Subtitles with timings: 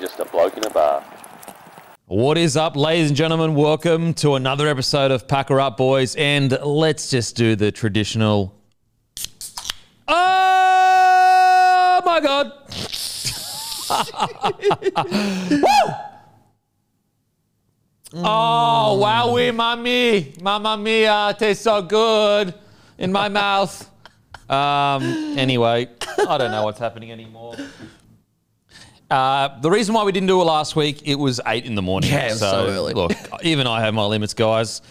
[0.00, 1.02] just a bloke in a bar.
[2.06, 3.54] What is up, ladies and gentlemen?
[3.54, 8.54] Welcome to another episode of Pack Her Up Boys, and let's just do the traditional.
[10.06, 12.52] Oh my god!
[15.50, 15.94] Woo!
[18.14, 22.54] Oh wow, we mommy, mamma mia, tastes so good
[22.98, 23.90] in my mouth.
[24.48, 25.02] Um.
[25.36, 25.88] Anyway,
[26.28, 27.56] I don't know what's happening anymore.
[29.10, 31.82] Uh, the reason why we didn't do it last week, it was eight in the
[31.82, 32.10] morning.
[32.10, 32.92] Yeah, was so early.
[32.92, 34.82] Look, even I have my limits, guys.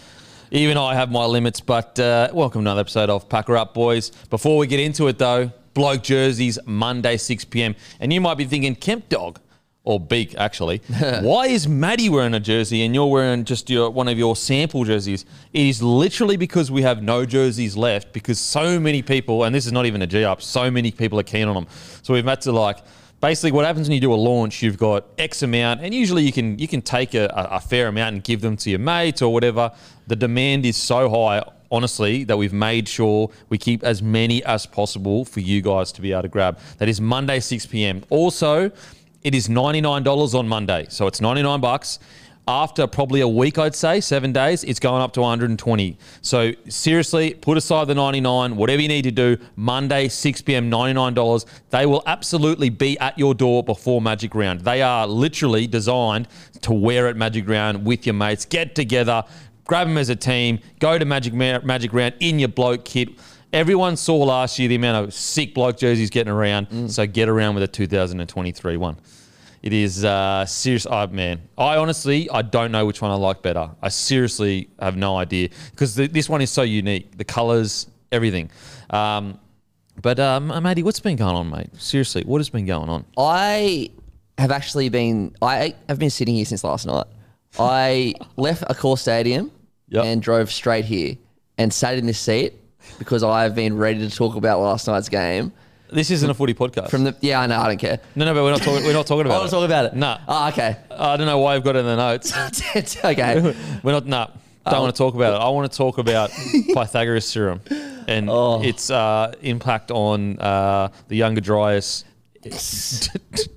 [0.50, 1.60] Even I have my limits.
[1.60, 4.10] But uh, welcome to another episode of Pack Her Up, boys.
[4.30, 7.76] Before we get into it, though, bloke jerseys Monday 6 p.m.
[8.00, 9.38] And you might be thinking, Kemp Dog
[9.84, 10.78] or Beak, actually.
[11.20, 14.84] why is Matty wearing a jersey and you're wearing just your one of your sample
[14.84, 15.26] jerseys?
[15.52, 19.66] It is literally because we have no jerseys left because so many people, and this
[19.66, 21.66] is not even a G up, so many people are keen on them.
[22.02, 22.78] So we've had to like
[23.20, 26.32] basically what happens when you do a launch you've got x amount and usually you
[26.32, 29.32] can you can take a, a, fair amount and give them to your mates or
[29.32, 29.72] whatever.
[30.06, 34.66] The demand is so high honestly that we've made sure we keep as many as
[34.66, 36.58] possible for you guys to be able to grab.
[36.78, 38.70] That is monday 6 p.m also
[39.22, 41.98] it is $99 on monday so it's 99 bucks
[42.48, 45.98] after probably a week, I'd say, seven days, it's going up to 120.
[46.22, 51.44] So seriously, put aside the 99, whatever you need to do, Monday, 6 p.m., $99.
[51.70, 54.60] They will absolutely be at your door before Magic Round.
[54.60, 56.28] They are literally designed
[56.62, 58.44] to wear at Magic Round with your mates.
[58.44, 59.24] Get together,
[59.64, 63.08] grab them as a team, go to Magic, Magic Round in your bloke kit.
[63.52, 66.68] Everyone saw last year the amount of sick bloke jerseys getting around.
[66.70, 66.90] Mm.
[66.90, 68.98] So get around with a 2023 one.
[69.66, 70.86] It is uh, serious.
[70.88, 73.68] Oh, man, I honestly, I don't know which one I like better.
[73.82, 77.18] I seriously have no idea because this one is so unique.
[77.18, 78.48] The colors, everything.
[78.90, 79.40] Um,
[80.00, 81.70] but um, Matty, what's been going on, mate?
[81.78, 83.04] Seriously, what has been going on?
[83.18, 83.90] I
[84.38, 85.34] have actually been.
[85.42, 87.06] I have been sitting here since last night.
[87.58, 89.50] I left Accor stadium
[89.88, 90.04] Yep.
[90.04, 91.16] and drove straight here
[91.58, 92.52] and sat in this seat
[93.00, 95.52] because I've been ready to talk about last night's game.
[95.90, 96.90] This isn't a footy podcast.
[96.90, 98.00] From the yeah, I know, I don't care.
[98.14, 98.84] no, no, but we're not talking.
[98.84, 99.50] We're not talking I about want it.
[99.50, 99.94] to talk about it.
[99.96, 100.18] Nah.
[100.26, 100.76] Oh, okay.
[100.90, 102.32] I don't know why I've got it in the notes.
[102.74, 103.54] It's okay.
[103.82, 104.06] We're not.
[104.06, 104.28] Nah,
[104.68, 105.36] don't want to talk about it.
[105.44, 107.60] I want to talk about Pythagoras theorem
[108.08, 108.28] and
[108.64, 112.04] its uh, impact on uh, the younger Dryas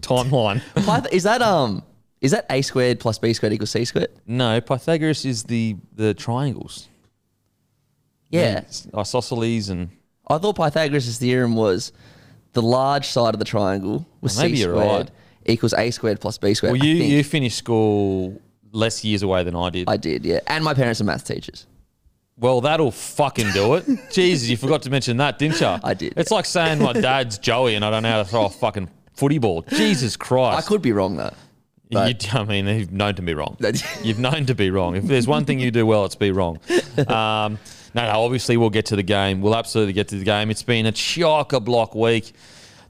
[0.02, 0.62] timeline.
[0.76, 1.84] Pyth- is that um
[2.22, 4.10] is that a squared plus b squared equals c squared?
[4.28, 6.88] No, Pythagoras is the the triangles.
[8.30, 8.62] Yeah.
[8.96, 9.90] Isosceles and
[10.28, 11.92] I thought Pythagoras' theorem was
[12.60, 15.54] the large side of the triangle was Well, maybe c you're squared right.
[15.54, 16.74] equals a squared plus b squared.
[16.74, 19.86] well, you you finished school less years away than I did.
[19.90, 20.40] I did, yeah.
[20.54, 21.66] And my parents are math teachers.
[22.38, 23.86] Well, that'll fucking do it.
[24.12, 25.74] Jesus, you forgot to mention that, didn't you?
[25.92, 28.46] I did, It's like saying my dad's Joey and I don't know how to throw
[28.46, 29.64] a fucking footy ball.
[29.84, 30.58] Jesus Christ.
[30.58, 31.34] I could be wrong though.
[31.92, 33.58] You, I mean, you've known to be wrong.
[34.04, 34.96] You've known to be wrong.
[34.96, 36.60] If there's one thing you do well, it's be wrong.
[37.08, 37.58] Um,
[37.94, 39.42] no, no, obviously we'll get to the game.
[39.42, 40.50] We'll absolutely get to the game.
[40.50, 42.34] It's been a chocker block week.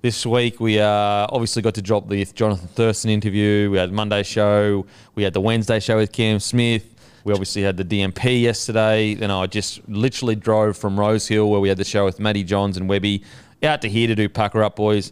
[0.01, 3.69] This week we uh, obviously got to drop the Jonathan Thurston interview.
[3.69, 4.85] We had Monday show.
[5.15, 6.95] We had the Wednesday show with Cam Smith.
[7.23, 9.13] We obviously had the DMP yesterday.
[9.13, 12.43] Then I just literally drove from Rose Hill where we had the show with Matty
[12.43, 13.23] Johns and Webby
[13.61, 15.11] out to here to do Pack Her Up Boys.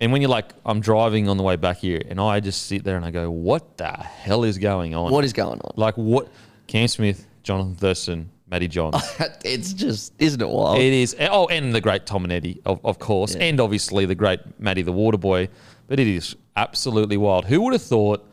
[0.00, 2.82] And when you're like, I'm driving on the way back here, and I just sit
[2.82, 5.12] there and I go, what the hell is going on?
[5.12, 5.72] What is going on?
[5.76, 6.28] like what?
[6.66, 8.94] Cam Smith, Jonathan Thurston, Matty Johns.
[9.44, 10.78] it's just isn't it wild?
[10.78, 11.16] it is.
[11.18, 14.82] Oh, and the great Tom and Eddie, of, of course, and obviously the great Matty
[14.82, 15.48] the Water Boy.
[15.88, 17.46] But it is absolutely wild.
[17.46, 18.24] Who would have thought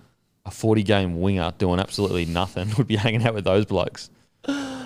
[0.46, 4.10] a 40 game winger doing absolutely nothing would be hanging out with those blokes?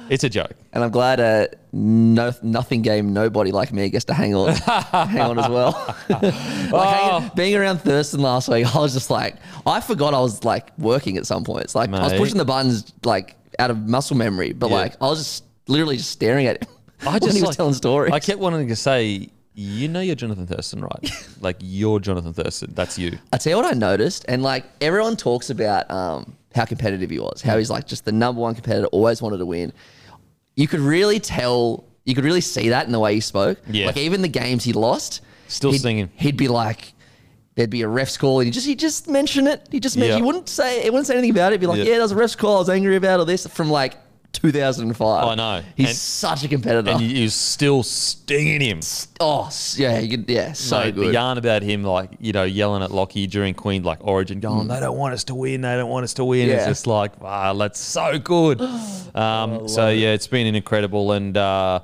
[0.10, 0.52] It's a joke.
[0.74, 5.22] and I'm glad a no nothing game nobody like me gets to hang on hang
[5.22, 5.72] on as well.
[6.10, 6.34] like
[6.74, 7.20] Oh.
[7.20, 10.78] hanging- being around Thurston last week, I was just like I forgot I was like
[10.78, 11.74] working at some points.
[11.76, 14.76] Like I was pushing the buttons like out of muscle memory, but Yeah.
[14.76, 16.70] like I was just literally just staring at him
[17.02, 18.12] I when just he was like- telling stories.
[18.14, 21.28] I kept wanting to say, you know, you're Jonathan Thurston, right?
[21.42, 22.74] like you're Jonathan Thurston.
[22.74, 23.18] That's you.
[23.32, 27.20] I tell you what I noticed, and like everyone talks about um, how competitive he
[27.20, 29.72] was, how he's like just the number one competitor, always wanted to win.
[30.56, 33.60] You could really tell, you could really see that in the way he spoke.
[33.70, 33.88] Yeah.
[33.88, 36.10] Like even the games he lost, Still he'd, singing.
[36.16, 36.94] He'd be like,
[37.56, 39.68] there'd be a ref's call, and he just he just mention it.
[39.72, 40.16] He just men- Yeah.
[40.18, 41.56] he wouldn't say he wouldn't say anything about it.
[41.56, 41.84] He'd be like, Yeah.
[41.86, 42.56] yeah, there was a ref's call.
[42.58, 43.98] I was angry about all this from like
[44.34, 45.24] 2005.
[45.28, 45.62] I know.
[45.76, 46.90] He's And- such a competitor.
[46.92, 48.80] And you- you're still stinging him.
[49.20, 51.08] oh yeah, you yeah, so Mate, good.
[51.10, 54.68] The yarn about him, like, you know, yelling at Lockie during Queen, like Origin, going,
[54.68, 56.50] they don't want us to win, they don't want us to win.
[56.50, 56.68] It's Mm.
[56.68, 58.62] Just like, wow, that's so good.
[59.16, 61.12] Um, so, yeah, it's been incredible.
[61.12, 61.82] And, uh,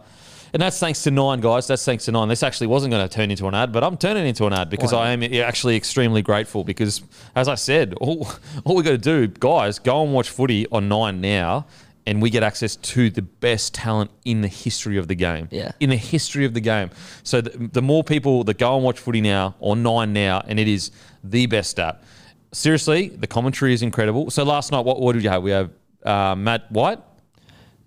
[0.53, 1.67] And that's thanks to Nine, guys.
[1.67, 2.27] That's thanks to Nine.
[2.27, 4.69] This actually wasn't going to turn into an ad, but I'm turning into an ad
[4.69, 4.99] because Wow.
[4.99, 6.63] I am actually extremely grateful.
[6.63, 7.01] Because,
[7.35, 8.27] as I said, all,
[8.65, 11.67] all we got to do, guys, go and watch footy on Nine now,
[12.07, 15.47] and we get access to the best talent in the history of the game.
[15.51, 15.71] Yeah.
[15.79, 16.89] In the history of the game.
[17.23, 20.59] So the, the more people that go and watch footy now or Nine now, and
[20.59, 20.91] it is
[21.23, 22.03] the best app.
[22.51, 24.31] Seriously, the commentary is incredible.
[24.31, 25.43] So last night, what, what did you have?
[25.43, 25.69] We have
[26.03, 26.99] uh, Matt White,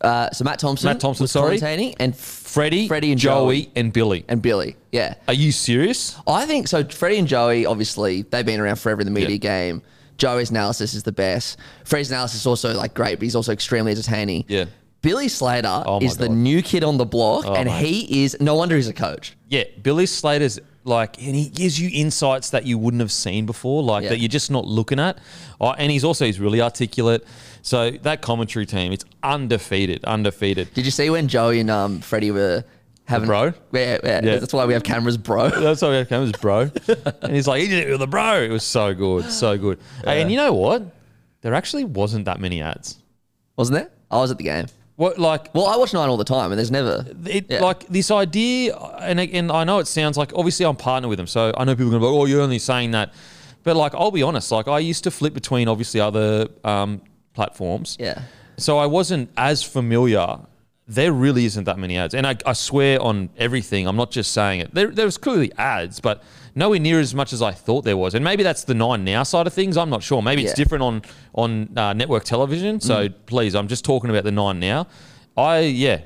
[0.03, 1.59] Uh, so Matt Thompson, Matt Thompson, was sorry.
[1.59, 3.73] commentating, and Freddie, Freddie and Joey, Joey.
[3.77, 4.25] and Billy.
[4.29, 4.77] and Billy.
[4.91, 6.17] Yeah, Are you serious?
[6.27, 6.85] I think so.
[6.85, 9.37] Freddie and Joey, obviously, they've been around forever in the media Yeah.
[9.37, 9.83] game.
[10.19, 11.57] Joey's analysis is the best.
[11.85, 14.45] Freddie's analysis is also like great, but he's also extremely entertaining.
[14.49, 14.65] Yeah.
[15.03, 18.55] Billy Slater Oh is the new kid on the block, Oh, and he is no
[18.55, 19.37] wonder he's a coach.
[19.49, 23.83] Yeah, Billy Slater's like, and he gives you insights that you wouldn't have seen before,
[23.83, 24.11] like Yeah.
[24.11, 25.19] that you're just not looking at.
[25.61, 27.25] Oh, and he's also he's really articulate.
[27.62, 30.75] So that commentary team, it's undefeated, undefeated.
[30.75, 32.64] Did you see when Joey and um, Freddie were
[33.05, 33.53] having bro?
[33.73, 34.37] Yeah, yeah, Yeah.
[34.38, 35.49] That's why we have cameras, bro.
[35.61, 36.70] That's why we have cameras, bro.
[37.23, 38.43] and he's like, he did it with a bro.
[38.43, 39.79] It was so good, so good.
[40.05, 40.82] Hey, and you know what?
[41.43, 42.99] There actually wasn't that many ads.
[43.56, 43.91] Wasn't there?
[44.11, 44.67] I was at the game.
[44.97, 47.06] What like Well, I watch Nine all the time, and there's never.
[47.26, 47.61] it, Yeah.
[47.61, 51.26] like this idea, and and I know it sounds like obviously I'm partnered with them,
[51.26, 53.12] so I know people are gonna be like, oh, you're only saying that,
[53.62, 57.00] but like I'll be honest, like I used to flip between obviously other um,
[57.34, 58.23] platforms, Yeah.
[58.56, 60.38] so I wasn't as familiar.
[60.88, 63.87] There really isn't that many ads, and I, I swear on everything.
[63.87, 64.75] I'm not just saying it.
[64.75, 66.23] There, there was clearly ads, but
[66.56, 68.14] nowhere near as much as I thought there was.
[68.14, 69.76] And maybe that's the Nine Now side of things.
[69.76, 70.20] I'm not sure.
[70.23, 70.49] Maybe Yeah.
[70.49, 71.02] it's different on
[71.34, 72.81] on uh, network television.
[72.81, 73.14] So Mm.
[73.26, 74.87] please, I'm just talking about the Nine Now.
[75.37, 76.00] I yeah,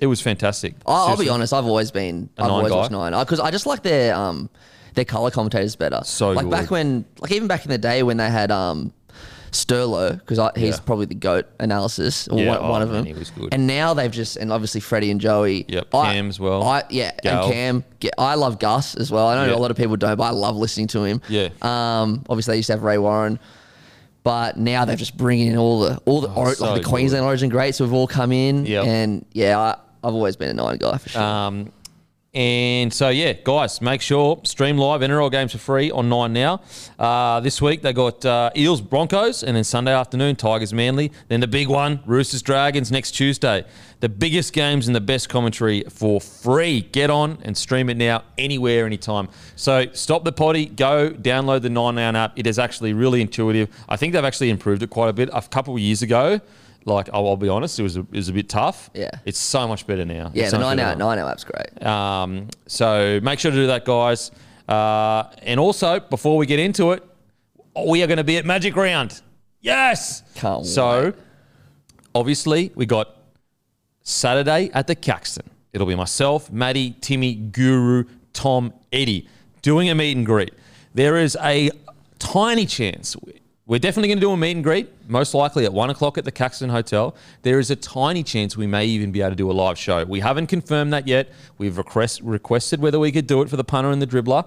[0.00, 0.74] it was fantastic.
[0.86, 1.52] I- I'll be honest.
[1.52, 2.30] I've always been.
[2.38, 2.76] I've Nine always guy?
[2.78, 4.48] watched Nine because I just like their um
[4.94, 6.00] their color commentators better.
[6.04, 6.50] So like good.
[6.50, 8.92] back when, like even back in the day when they had um
[9.54, 10.80] Sterlo because he's Yeah.
[10.84, 13.04] probably the goat analysis or Yeah, one, one oh, of them.
[13.04, 13.48] man, he was good.
[13.52, 15.64] And now they've just and obviously Freddie and Joey.
[15.68, 16.62] Yep, I- Cam as well.
[16.62, 17.44] I yeah, Gal.
[17.44, 17.84] and Cam.
[18.00, 19.26] Ge- I love Gus as well.
[19.28, 19.56] I know Yeah.
[19.56, 21.20] a lot of people don't, but I love listening to him.
[21.28, 21.48] Yeah.
[21.62, 22.24] Um.
[22.28, 23.38] Obviously, they used to have Ray Warren.
[24.22, 26.88] But now they're just bringing in all the all the, or, Oh, so like the
[26.88, 28.84] Queensland Origin greats who've all come in, Yep.
[28.86, 29.72] and yeah, I,
[30.02, 31.22] I've always been a nine guy for sure.
[31.22, 31.72] Um,
[32.34, 36.60] and so, yeah, guys, make sure stream live NRL games for free on Nine now.
[36.98, 41.12] Uh, this week they got uh, Eels Broncos, and then Sunday afternoon Tigers Manly.
[41.28, 43.64] Then the big one Roosters Dragons next Tuesday.
[44.00, 46.80] The biggest games and the best commentary for free.
[46.80, 49.28] Get on and stream it now, anywhere, anytime.
[49.54, 52.32] So stop the potty, go download the Nine Now app.
[52.36, 53.68] It is actually really intuitive.
[53.88, 55.30] I think they've actually improved it quite a bit.
[55.32, 56.40] A couple of years ago.
[56.86, 58.90] Like I'll, I'll be honest, it was a, it was a bit tough.
[58.94, 59.10] Yeah.
[59.24, 60.30] it's so much better now.
[60.34, 60.94] yeah, It's the so nine now.
[60.94, 61.82] nine out app's great.
[61.86, 64.30] Um, so make sure to do that, guys.
[64.68, 67.02] Uh, and also, before we get into it,
[67.86, 69.20] we are going to be at Magic Round.
[69.60, 70.22] Yes.
[70.34, 71.14] Can't so, wait.
[72.14, 73.16] obviously, we got
[74.02, 75.48] Saturday at the Caxton.
[75.72, 79.28] It'll be myself, Matty, Timmy, Guru, Tom, Eddie
[79.62, 80.52] doing a meet and greet.
[80.92, 81.70] There is a
[82.18, 83.16] tiny chance.
[83.66, 86.26] We're definitely going to do a meet and greet, most likely at one o'clock at
[86.26, 87.16] the Caxton Hotel.
[87.40, 90.04] There is a tiny chance we may even be able to do a live show.
[90.04, 91.30] We haven't confirmed that yet.
[91.56, 94.44] We've request, requested whether we could do it for the punter and the dribbler,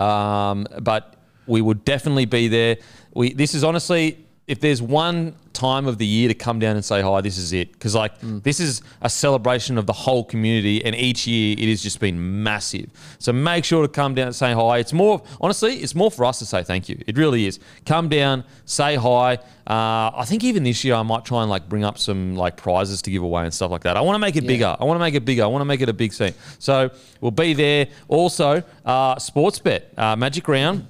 [0.00, 1.16] um, but
[1.48, 2.76] we would definitely be there.
[3.12, 6.84] We this is honestly, if there's one time of the year to come down and
[6.84, 7.70] say hi, this is it.
[7.72, 11.80] Because like this is a celebration of the whole community, and each year it has
[11.80, 12.90] just been massive.
[13.20, 14.78] So make sure to come down and say hi.
[14.78, 17.00] It's more honestly, it's more for us to say thank you.
[17.06, 17.60] It really is.
[17.86, 19.38] Come down, say hi.
[19.68, 22.56] Uh, I think even this year I might try and like bring up some like
[22.56, 23.96] prizes to give away and stuff like that.
[23.96, 24.76] I want to make it bigger.
[24.80, 25.44] I want to make it bigger.
[25.44, 26.34] I want to make it a big scene.
[26.58, 26.90] So
[27.20, 27.86] we'll be there.
[28.08, 30.88] Also, uh, Sportsbet uh, Magic Round.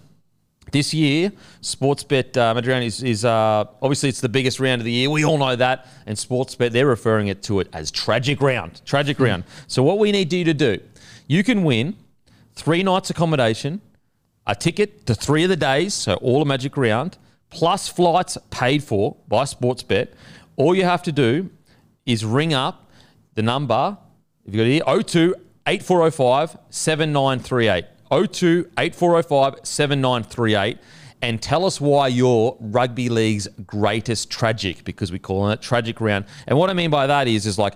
[0.73, 5.11] This year, Sportsbet uh, is, is uh, obviously it's the biggest round of the year.
[5.11, 5.87] We all know that.
[6.07, 8.81] And Sportsbet, they're referring it to it as Tragic Round.
[8.85, 9.45] Tragic Round.
[9.67, 10.79] So what we need you to do,
[11.27, 11.97] you can win
[12.55, 13.81] three nights accommodation,
[14.47, 17.19] a ticket to three of the days, so all a Magic Round,
[17.51, 20.09] plus flights paid for by Sportsbet.
[20.57, 21.51] All you have to do
[22.07, 22.91] is ring up
[23.35, 23.97] the number,
[24.45, 25.35] if you got it here, 02
[25.67, 27.85] 8405 7938.
[28.11, 30.79] 02 8405 7938
[31.23, 36.25] and tell us why you're rugby league's greatest tragic because we call it tragic round.
[36.47, 37.75] And what I mean by that is is like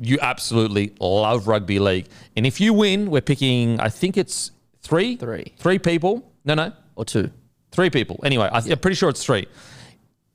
[0.00, 2.06] you absolutely love rugby league.
[2.36, 4.52] And if you win, we're picking I think it's
[4.82, 5.52] 3 Three.
[5.58, 6.32] 3 people.
[6.44, 6.72] No, no.
[6.96, 7.30] Or two.
[7.72, 8.18] Three people.
[8.24, 9.46] Anyway, I th- I'm pretty sure it's three.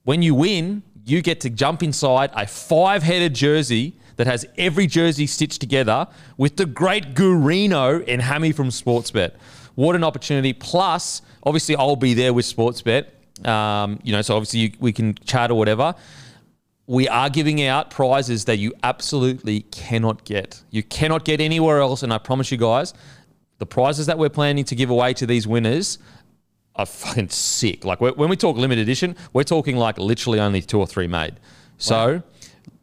[0.04, 4.88] When you win, you get to jump inside a five headed jersey that has every
[4.88, 6.08] jersey stitched together
[6.38, 9.34] with the great Gurino and Hammy from Sportsbet.
[9.76, 10.54] What an opportunity.
[10.54, 13.08] Plus, obviously, I'll be there with Sportsbet.
[13.46, 15.94] Um, you know, so obviously you, we can chat or whatever.
[16.88, 20.62] we are giving out prizes that you absolutely cannot get.
[20.70, 22.04] You cannot get anywhere else.
[22.04, 22.94] And I promise you guys,
[23.58, 25.98] the prizes that we're planning to give away to these winners
[26.76, 27.86] are fucking sick.
[27.86, 31.36] Like when we talk limited edition, we're talking like literally only two or three made.
[31.78, 32.22] So,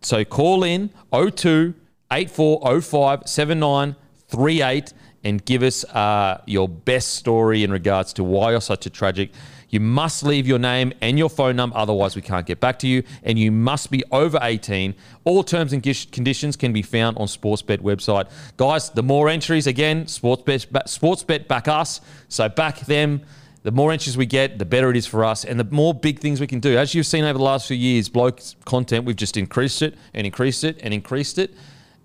[0.03, 1.75] so call in 02
[2.13, 4.93] 8405 7938
[5.25, 9.31] and give us uh, your best story in regards to why you're such a tragic.
[9.73, 12.87] You must leave your name and your phone number, otherwise, we can't get back to
[12.87, 13.05] you.
[13.23, 14.95] And you must be over 18.
[15.25, 18.31] All terms and conditions can be found on Sportsbet website.
[18.59, 22.03] Guys, the more entries, again, Sportsbet, Sportsbet back us.
[22.29, 23.23] So back them.
[23.63, 26.19] The more entries we get, the better it is for us, and the more big
[26.19, 26.77] things we can do.
[26.77, 30.27] As you've seen over the last few years, blokes content, we've just increased it and
[30.27, 31.55] increased it and increased it.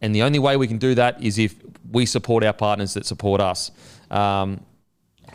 [0.02, 1.56] And the only way we can do that is if
[1.92, 3.72] we support our partners that support us.
[4.12, 4.64] Um,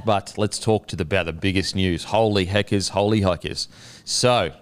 [0.06, 2.04] but let's talk to the, about the biggest news.
[2.04, 3.68] Holy heckers, holy heckers.
[4.04, 4.52] So,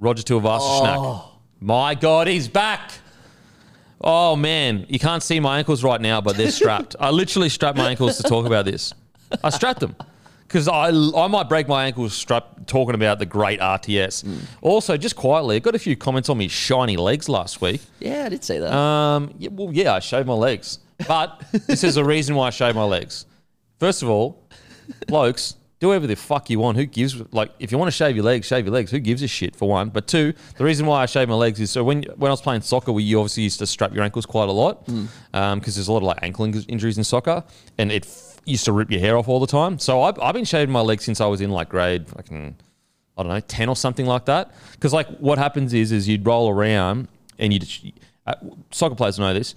[0.00, 1.28] Roger Tuivasa-Sheck.
[1.60, 2.90] My God, he's back.
[4.00, 4.84] Oh, man.
[4.88, 6.96] You can't see my ankles right now, but they're strapped.
[6.98, 8.92] I literally strapped my ankles to talk about this.
[9.44, 9.94] I strapped them
[10.48, 14.24] because I, I might break my ankles strap talking about the great RTS.
[14.24, 14.46] Mm.
[14.62, 17.82] Also, just quietly, I got a few comments on me shiny legs last week.
[18.00, 18.72] Yeah, I did say that.
[18.72, 22.50] Um, yeah, well, yeah, I shaved my legs, but this is a reason why I
[22.50, 23.26] shave my legs.
[23.78, 24.42] First of all,
[25.06, 26.78] blokes, do whatever the fuck you want.
[26.78, 27.20] Who gives?
[27.30, 28.90] Like, if you want to shave your legs, shave your legs.
[28.90, 29.54] Who gives a shit?
[29.54, 32.30] For one, but two, the reason why I shave my legs is so when when
[32.30, 34.86] I was playing soccer, we you obviously used to strap your ankles quite a lot
[34.86, 35.08] mm.
[35.34, 37.44] um, because there's a lot of like ankle injuries in soccer,
[37.76, 38.06] and it
[38.48, 39.78] used to rip your hair off all the time.
[39.78, 42.56] So I've, I've been shaving my legs since I was in like grade fucking
[43.18, 44.52] I don't know, 10 or something like that.
[44.72, 47.92] Because, like, what happens is, is you'd roll around and you'd,
[48.26, 48.34] uh,
[48.70, 49.56] soccer players know this,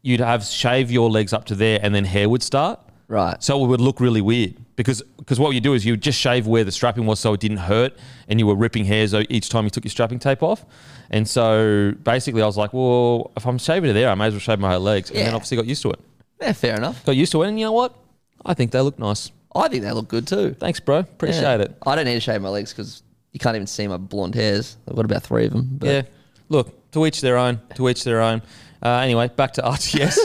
[0.00, 2.80] you'd have shave your legs up to there and then hair would start.
[3.06, 3.42] Right.
[3.42, 6.46] So it would look really weird because because what you do is you just shave
[6.46, 7.96] where the strapping was so it didn't hurt
[8.28, 10.64] and you were ripping hairs each time you took your strapping tape off.
[11.10, 14.32] And so basically I was like, well, if I'm shaving it there, I may as
[14.32, 15.10] well shave my whole legs.
[15.10, 16.00] And then obviously got used to it.
[16.40, 17.04] yeah, fair enough.
[17.04, 17.48] Got used to it.
[17.48, 17.94] And you know what?
[18.44, 19.30] I think they look nice.
[19.54, 20.54] I think they look good too.
[20.54, 20.98] Thanks, bro.
[20.98, 21.54] Appreciate Yeah.
[21.62, 21.76] it.
[21.86, 24.76] I don't need to shave my legs because you can't even see my blonde hairs.
[24.88, 25.68] I've got about three of them.
[25.78, 26.02] But Yeah.
[26.48, 27.60] Look, to each their own.
[27.76, 28.42] To each their own.
[28.82, 30.18] Uh, anyway, back to RTS.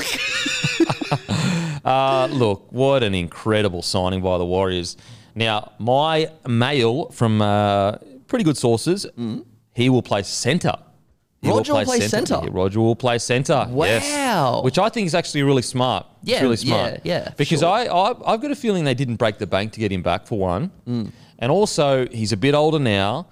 [1.86, 4.98] uh, look, what an incredible signing by the Warriors.
[5.36, 7.94] Now, my mail from uh,
[8.28, 9.06] pretty good sources,
[9.74, 10.76] he will play centre.
[11.42, 11.56] He Mm.
[11.56, 12.40] Roger will play centre?
[12.44, 13.66] Yeah, Roger will play centre.
[13.76, 14.04] yes.
[14.12, 14.62] Wow.
[14.62, 16.06] Which I think is actually really smart.
[16.22, 17.00] It's Yeah, really smart.
[17.06, 17.70] yeah, yeah, Because sure.
[17.70, 20.28] I, I, I've got a feeling they didn't break the bank to get him back
[20.28, 20.70] for one.
[20.88, 21.12] Mm.
[21.40, 23.28] And also, he's a bit older now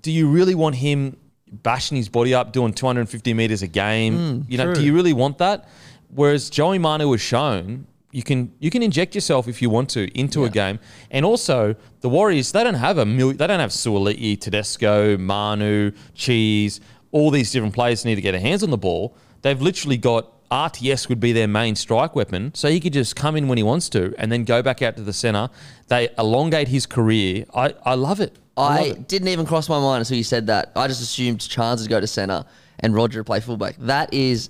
[0.00, 1.16] do you really want him
[1.50, 4.46] bashing his body up, doing 250 meters a game?
[4.48, 5.68] you know, do you really want that?
[6.14, 10.08] Whereas Joey Manu was shown you can you can inject yourself if you want to
[10.18, 10.78] into a game,
[11.10, 15.90] and also the Warriors they don't have a mil- they don't have Suaalii, Tedesco, Manu,
[16.14, 16.80] Cheese,
[17.12, 19.14] all these different players need to get their hands on the ball.
[19.42, 20.32] They've literally got.
[20.50, 23.62] RTS would be their main strike weapon, so he could just come in when he
[23.62, 25.50] wants to and then go back out to the center.
[25.88, 27.44] They elongate his career.
[27.54, 28.34] I, I love it.
[28.56, 29.08] love I it.
[29.08, 30.72] didn't even cross my mind until you said that.
[30.74, 32.46] I just assumed Charnze would go to centre
[32.80, 33.76] and Roger would play fullback.
[33.78, 34.48] That is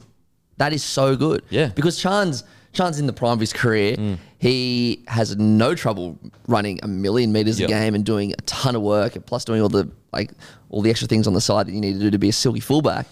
[0.59, 1.43] that is so good.
[1.51, 1.73] Yeah.
[1.75, 4.19] Because Charnze's Charnze's in the prime of his career.
[4.39, 7.69] He has no trouble running a million meters Yep.
[7.69, 10.31] a game and doing a ton of work, and plus doing all the like
[10.71, 12.33] all the extra things on the side that you need to do to be a
[12.33, 13.07] silky fullback.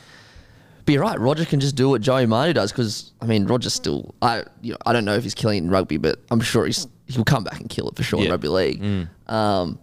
[0.84, 3.74] But you're right, Roger can just do what Joey Manu does because I mean Roger's
[3.74, 6.40] still I you know I don't know if he's killing it in rugby, but I'm
[6.40, 9.08] sure he's he'll come back and kill it for sure in rugby league.
[9.26, 9.78] Um,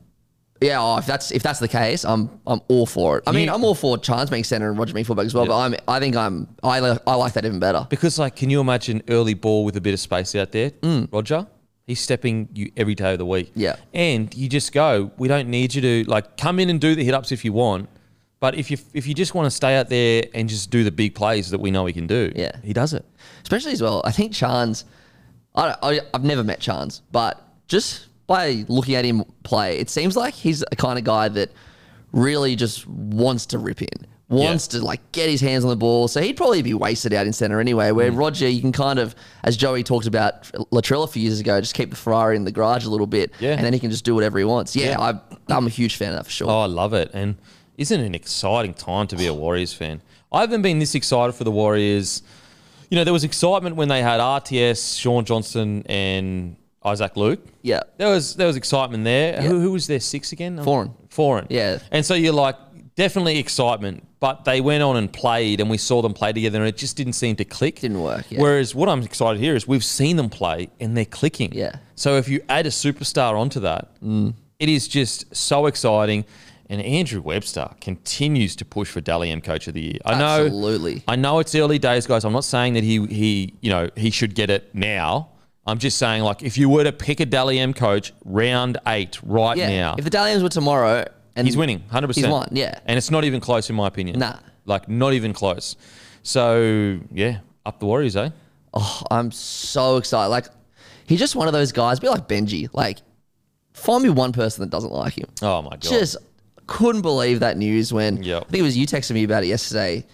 [0.63, 3.24] yeah, oh, if that's if that's the case, I'm I'm all for it.
[3.27, 5.46] I mean, I'm all for Charnze being centre and Roger being fullback as well.
[5.46, 7.86] But I'm I think I'm I li- I like that even better.
[7.89, 10.72] Because, like, can you imagine early ball with a bit of space out there,
[11.12, 11.48] Roger?
[11.86, 13.48] He's stepping you every day of the week.
[13.50, 13.51] Mm.
[13.55, 13.75] Yeah.
[13.93, 17.03] And you just go, we don't need you to, like, come in and do the
[17.03, 17.89] hit ups if you want.
[18.39, 20.91] But if you if you just want to stay out there and just do the
[20.91, 22.51] big plays that we know he can do, Yeah.
[22.63, 23.03] he does it.
[23.41, 24.86] Especially as well, I think Charnze.
[25.55, 30.15] I, I I've never met Charnze, but just by looking at him play, it seems
[30.15, 31.51] like he's a kind of guy that
[32.12, 33.88] really just wants to rip in,
[34.30, 36.08] wants to like get his hands on the ball.
[36.08, 37.92] So he'd probably be wasted out in center anyway.
[37.92, 38.18] Where Mm.
[38.18, 41.74] Roger, you can kind of, as Joey talked about Latrell a few years ago, just
[41.75, 43.53] keep the Ferrari in the garage a little bit, Yeah.
[43.53, 44.75] and then he can just do whatever he wants.
[44.75, 45.01] Yeah, Yeah.
[45.01, 45.20] I,
[45.53, 46.50] I'm a huge fan of that for sure.
[46.50, 47.10] Oh, I love it.
[47.13, 47.36] And
[47.77, 50.01] isn't it an exciting time to be a Warriors fan?
[50.32, 52.22] I haven't been this excited for the Warriors.
[52.89, 57.40] You know, there was excitement when they had RTS, Shaun Johnson, and Isaac Luke.
[57.62, 57.82] Yeah.
[57.98, 59.42] There was there was excitement there.
[59.42, 60.58] Who, who was their six again?
[60.58, 60.94] Foran.
[61.10, 61.48] Foran.
[61.50, 61.80] Yeah.
[61.92, 62.56] And so you're like,
[62.96, 64.06] definitely excitement.
[64.20, 66.96] But they went on and played, and we saw them play together, and it just
[66.96, 67.82] didn't seem to click.
[67.82, 68.40] Didn't work, yeah.
[68.40, 71.52] Whereas what I'm excited here is we've seen them play, and they're clicking.
[71.54, 71.75] Yeah.
[71.96, 74.34] So if you add a superstar onto that, Mm.
[74.60, 76.24] it is just so exciting.
[76.70, 80.00] And Andrew Webster continues to push for Dally M Coach of the Year.
[80.06, 81.04] I know, Absolutely.
[81.08, 82.24] I know it's early days, guys.
[82.24, 85.28] I'm not saying that he he you know he should get it now.
[85.65, 89.20] I'm just saying like if you were to pick a Dally M Coach round eight
[89.24, 89.70] right Yeah.
[89.70, 91.05] now, If the Dally Ms were tomorrow,
[91.36, 92.08] and he's winning 100.
[92.08, 92.50] percent He's won.
[92.51, 92.77] Yeah.
[92.86, 94.20] and it's not even close in my opinion.
[94.20, 94.38] Nah.
[94.65, 95.75] like not even close.
[96.22, 98.29] So yeah, up the Warriors, eh?
[98.74, 100.29] Oh, I'm so excited.
[100.29, 100.48] Like,
[101.05, 102.70] he's just one of those guys, be like Benji.
[102.74, 103.00] Like,
[103.74, 105.29] find me one person that doesn't like him.
[105.41, 106.17] Oh my god, Just
[106.65, 108.41] couldn't believe that news when Yep.
[108.48, 110.05] I think it was you texting me about it yesterday.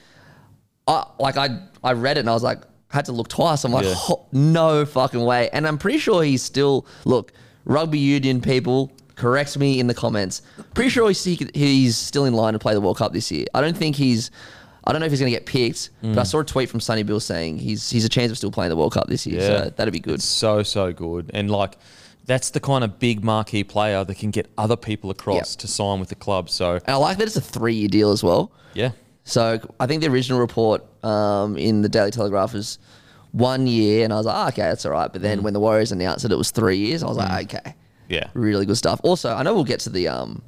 [0.88, 3.64] I like I I read it and I was like had to look twice.
[3.64, 3.96] I'm like, Yeah.
[3.98, 5.50] "Oh, no fucking way.
[5.54, 7.32] And I'm pretty sure he's still look
[7.66, 8.92] rugby union people.
[9.16, 10.42] Correct me in the comments.
[10.74, 13.46] Pretty sure he's he's still in line to play the World Cup this year.
[13.54, 14.32] I don't think he's.
[14.86, 16.26] I don't know if he's going to get picked, but I mm.
[16.26, 18.78] saw a tweet from Sonny Bill saying he's he's a chance of still playing the
[18.78, 19.40] World Cup this year.
[19.42, 19.48] Yeah.
[19.66, 20.22] So that'd be good.
[20.22, 21.78] so so good, and like
[22.26, 25.60] that's the kind of big marquee player that can get other people across Yep.
[25.62, 26.50] to sign with the club.
[26.50, 28.52] So And I like that it's a three year deal as well.
[28.74, 28.92] yeah,
[29.30, 32.80] So I think the original report um, in the Daily Telegraph was
[33.32, 35.12] one year, and I was like, oh, okay, that's all right.
[35.12, 35.24] But Mm.
[35.24, 37.76] then when the Warriors announced that it was three years, I was like, okay,
[38.10, 39.00] yeah, really good stuff.
[39.04, 40.42] Also, I know we'll get to the um,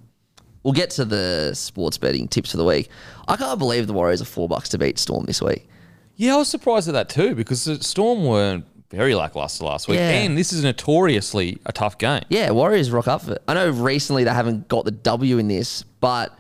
[0.64, 2.90] we'll get to the sports betting tips for the week.
[3.28, 5.68] I can't believe the Warriors are four bucks to beat Storm this week.
[6.16, 6.34] yeah.
[6.34, 10.10] I was surprised at that too because the Storm weren't very lackluster last week, Yeah.
[10.10, 12.24] and this is notoriously a tough game.
[12.30, 13.44] Yeah, Warriors rock up for it.
[13.48, 16.36] I know recently they haven't got the W in this, but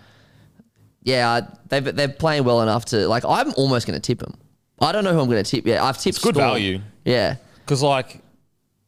[1.03, 3.23] yeah, they've, they're playing well enough to like.
[3.25, 4.33] I'm almost going to tip them.
[4.79, 5.81] I don't know who I'm going to tip yet.
[5.81, 6.49] I've tipped It's good Storm.
[6.49, 6.81] value.
[7.05, 7.35] Yeah.
[7.59, 8.19] Because like,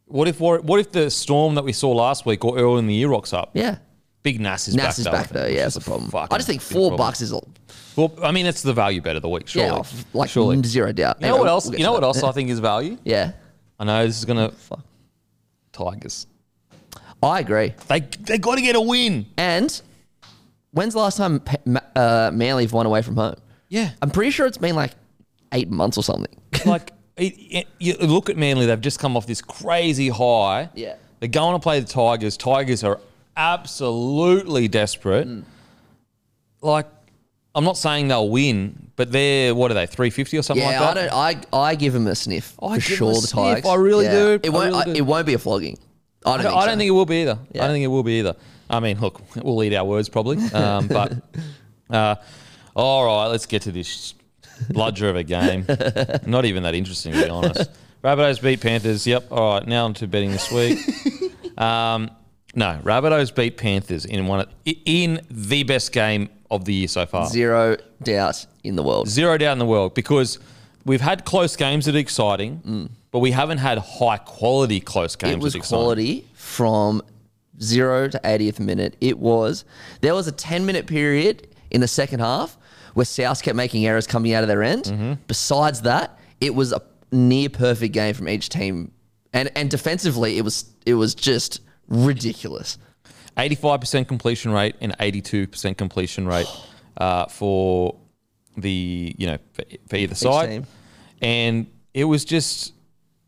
[0.05, 2.87] what if War- what if the Storm that we saw last week or early in
[2.87, 3.51] the year rocks up?
[3.53, 3.77] Yeah.
[4.23, 5.45] Big Nas is Nas back is though, back though.
[5.47, 6.09] Yeah, that's a problem.
[6.31, 6.97] I just think four problem.
[6.97, 7.41] bucks is a,
[7.97, 9.67] Well, I mean, it's the value bet of the week, surely.
[9.69, 10.63] yeah, like surely.
[10.63, 11.17] zero doubt.
[11.19, 11.65] You know Anyway, what else?
[11.69, 12.97] we'll you know what else I think is value?
[13.03, 13.33] Yeah,
[13.79, 14.79] I know this is gonna Fuck.
[15.73, 16.27] Tigers.
[17.21, 17.73] I agree.
[17.87, 19.25] They they got to get a win.
[19.37, 19.81] And
[20.73, 21.41] when's the last time
[21.95, 23.35] uh, Manly have won away from home?
[23.69, 24.91] Yeah, I'm pretty sure it's been like
[25.53, 26.35] eight months or something.
[26.65, 28.65] like it, it- you look at Manly.
[28.65, 30.69] They've just come off this crazy high.
[30.75, 30.95] Yeah.
[31.19, 32.37] they're going to play the Tigers.
[32.37, 32.99] Tigers are
[33.37, 35.27] absolutely desperate.
[35.27, 35.43] Mm.
[36.61, 36.87] Like,
[37.55, 39.85] I'm not saying they'll win, but they're what are they?
[39.85, 41.13] 350 or something yeah, like that.
[41.13, 41.47] I don't.
[41.53, 43.11] I I give them a sniff I for sure.
[43.11, 43.31] a the sniff.
[43.55, 43.65] Tigers.
[43.65, 44.11] I really Yeah.
[44.11, 44.39] do.
[44.43, 44.65] It I won't.
[44.67, 44.91] really I- do.
[44.93, 45.77] It won't be a flogging.
[46.25, 46.67] I don't, I think, don't, I so.
[46.67, 47.39] don't think it will be either.
[47.51, 47.63] Yeah.
[47.63, 48.35] I don't think it will be either.
[48.69, 50.37] I mean, look, we'll eat our words probably.
[50.53, 51.13] Um, but
[51.89, 52.15] uh,
[52.75, 54.13] all right, let's get to this
[54.69, 55.65] bludger of a game.
[56.25, 57.69] Not even that interesting, to be honest.
[58.03, 59.07] Rabbitohs beat Panthers.
[59.07, 59.31] Yep.
[59.31, 60.79] All right, now on to betting this week.
[61.57, 62.09] Um,
[62.55, 67.05] no, Rabbitohs beat Panthers in one of, in the best game of the year so
[67.05, 67.27] far.
[67.27, 69.07] zero doubt in the world.
[69.07, 70.39] Zero doubt in the world because
[70.85, 75.35] we've had close games that are exciting, but we haven't had high quality close games.
[75.35, 75.37] Mm.
[75.37, 75.83] It was that are exciting.
[75.83, 77.01] quality from
[77.61, 78.95] zero to 80th minute.
[79.01, 79.65] It was,
[80.01, 82.57] there was a 10 minute period in the second half
[82.93, 84.85] where South kept making errors coming out of their end.
[84.85, 85.13] Mm-hmm.
[85.27, 88.91] Besides that, it was a near perfect game from each team.
[89.33, 92.77] And, and defensively, it was it was just ridiculous.
[93.37, 96.47] 85% completion rate and 82% completion rate
[96.97, 97.95] uh, for
[98.55, 100.49] the, you know, for, for either side.
[100.49, 100.67] team.
[101.21, 102.73] And it was just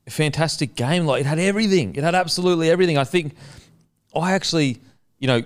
[0.05, 1.05] a fantastic game.
[1.05, 1.95] Like it had everything.
[1.95, 2.97] It had absolutely everything.
[2.97, 3.35] I think
[4.15, 4.81] I actually,
[5.19, 5.43] you know,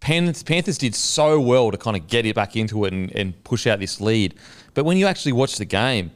[0.00, 3.44] Panthers, Panthers did so well to kind of get it back into it and, and
[3.44, 4.34] push out this lead.
[4.74, 6.10] But when you actually watch the game,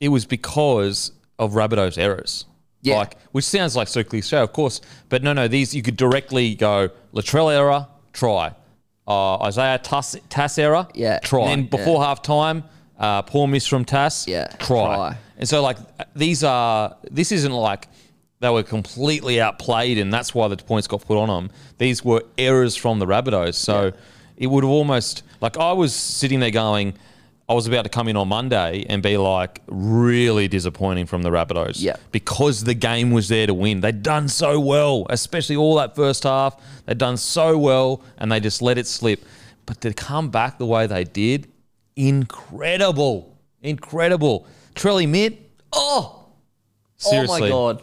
[0.00, 2.46] it was because of Rabbitoh's errors.
[2.82, 2.96] Yeah.
[2.98, 4.80] Like, which sounds like so cliche, of course.
[5.08, 8.54] But no, no, these you could directly go Latrell error, try.
[9.06, 11.18] Uh, Isaiah Tass, Tass error, Yeah.
[11.18, 11.42] try.
[11.42, 11.78] And then Yeah.
[11.84, 12.64] before half time,
[12.98, 14.94] uh, poor miss from Tass, Yeah, try.
[14.96, 15.16] try.
[15.38, 15.76] And so, like,
[16.14, 17.88] these are, this isn't like
[18.40, 21.50] they were completely outplayed and that's why the points got put on them.
[21.78, 23.54] These were errors from the Rabbitohs.
[23.54, 23.92] So
[24.36, 26.94] it would have almost, like, I was sitting there going,
[27.48, 31.30] I was about to come in on Monday and be like, really disappointing from the
[31.30, 31.82] Rabbitohs.
[31.82, 31.96] Yeah.
[32.12, 33.80] Because the game was there to win.
[33.80, 36.60] They'd done so well, especially all that first half.
[36.86, 39.24] They'd done so well and they just let it slip.
[39.66, 41.48] But to come back the way they did,
[41.96, 43.36] incredible.
[43.62, 44.46] Incredible.
[44.74, 46.26] Trelly Mitt, Oh,
[46.96, 47.36] seriously.
[47.36, 47.82] oh my god!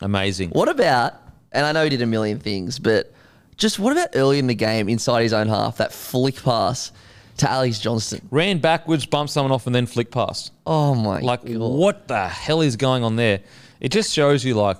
[0.00, 0.50] Amazing.
[0.50, 1.14] What about?
[1.52, 3.12] And I know he did a million things, but
[3.56, 6.92] just what about early in the game inside his own half that flick pass
[7.38, 8.26] to Alex Johnston?
[8.30, 10.52] Ran backwards, bumped someone off, and then flick past.
[10.66, 11.58] Oh my Like, god!
[11.58, 13.40] what the hell is going on there?
[13.80, 14.76] It just shows you, like,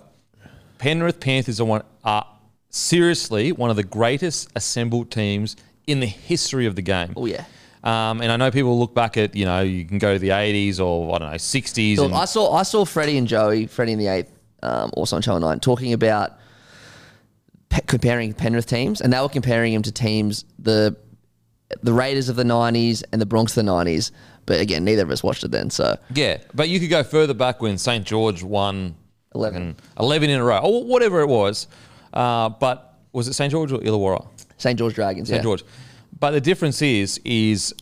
[0.79, 2.27] Penrith Panthers are one are
[2.71, 5.57] seriously one of the greatest assembled teams
[5.87, 7.13] in the history of the game.
[7.17, 7.45] Oh yeah.
[7.83, 10.29] Um, and I know people look back at, you know, you can go to the
[10.29, 11.97] 80s or, I don't know, 60s.
[11.97, 14.31] Look, and, I saw I saw Freddie and Joey, Freddie in the eighth,
[14.63, 16.39] um, also on Channel Nine, talking about
[17.69, 20.97] pe- comparing Penrith teams, and they were comparing him to teams the
[21.83, 24.11] the Raiders of the '90s and the Broncos of the '90s.
[24.47, 25.71] But again, neither of us watched it then.
[25.71, 28.97] So Yeah, but you could go further back when St George won
[29.35, 29.77] 11.
[29.99, 31.69] 11 in a row, or whatever it was.
[32.13, 34.27] Uh, but was it St George or Illawarra?
[34.57, 35.29] St George Dragons.
[35.29, 35.43] St yeah.
[35.43, 35.65] George.
[36.19, 37.75] But the difference is, is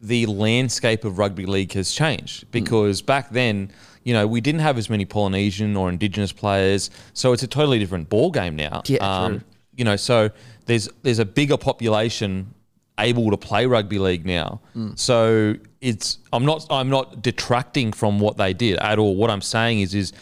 [0.00, 3.70] the landscape of rugby league has changed because back then,
[4.04, 7.78] you know, we didn't have as many Polynesian or Indigenous players, so it's a totally
[7.78, 8.76] different ball game now.
[8.76, 9.40] Um, Yeah, true.
[9.76, 10.30] You know, so
[10.66, 12.54] there's there's a bigger population
[13.00, 14.60] able to play rugby league now.
[14.74, 14.92] Hmm.
[14.94, 19.16] So it's I'm not I'm not detracting from what they did at all.
[19.16, 20.12] What I'm saying is is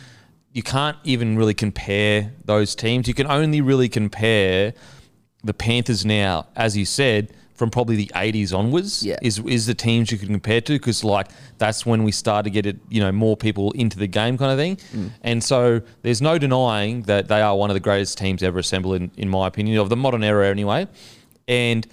[0.52, 3.08] you can't even really compare those teams.
[3.08, 4.74] You can only really compare
[5.44, 9.18] the Panthers now, as you said, from probably the 80s onwards, Yeah.
[9.22, 12.50] is is the teams you can compare to because like that's when we started to
[12.50, 14.74] get it, you know, more people into the game kind of thing.
[14.92, 15.10] Mm.
[15.22, 18.96] And so there's no denying that they are one of the greatest teams ever assembled,
[18.96, 20.88] in, in my opinion, of the modern era anyway.
[21.46, 21.86] And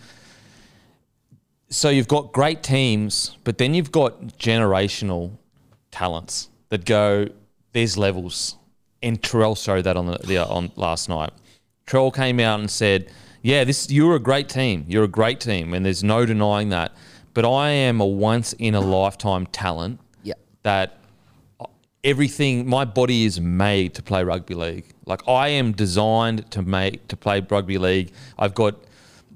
[1.69, 5.33] so you've got great teams, but then you've got generational
[5.91, 7.27] talents that go.
[7.73, 8.55] There's levels,
[9.03, 11.29] and Terrell showed that on the, the on last night.
[11.85, 14.85] Terrell came out and said, "Yeah, this you're a great team.
[14.87, 16.91] You're a great team, and there's no denying that.
[17.33, 20.33] But I am a once in a lifetime talent Yeah.
[20.63, 20.97] that
[22.03, 24.85] everything my body is made to play rugby league.
[25.05, 28.11] Like I am designed to make to play rugby league.
[28.37, 28.75] I've got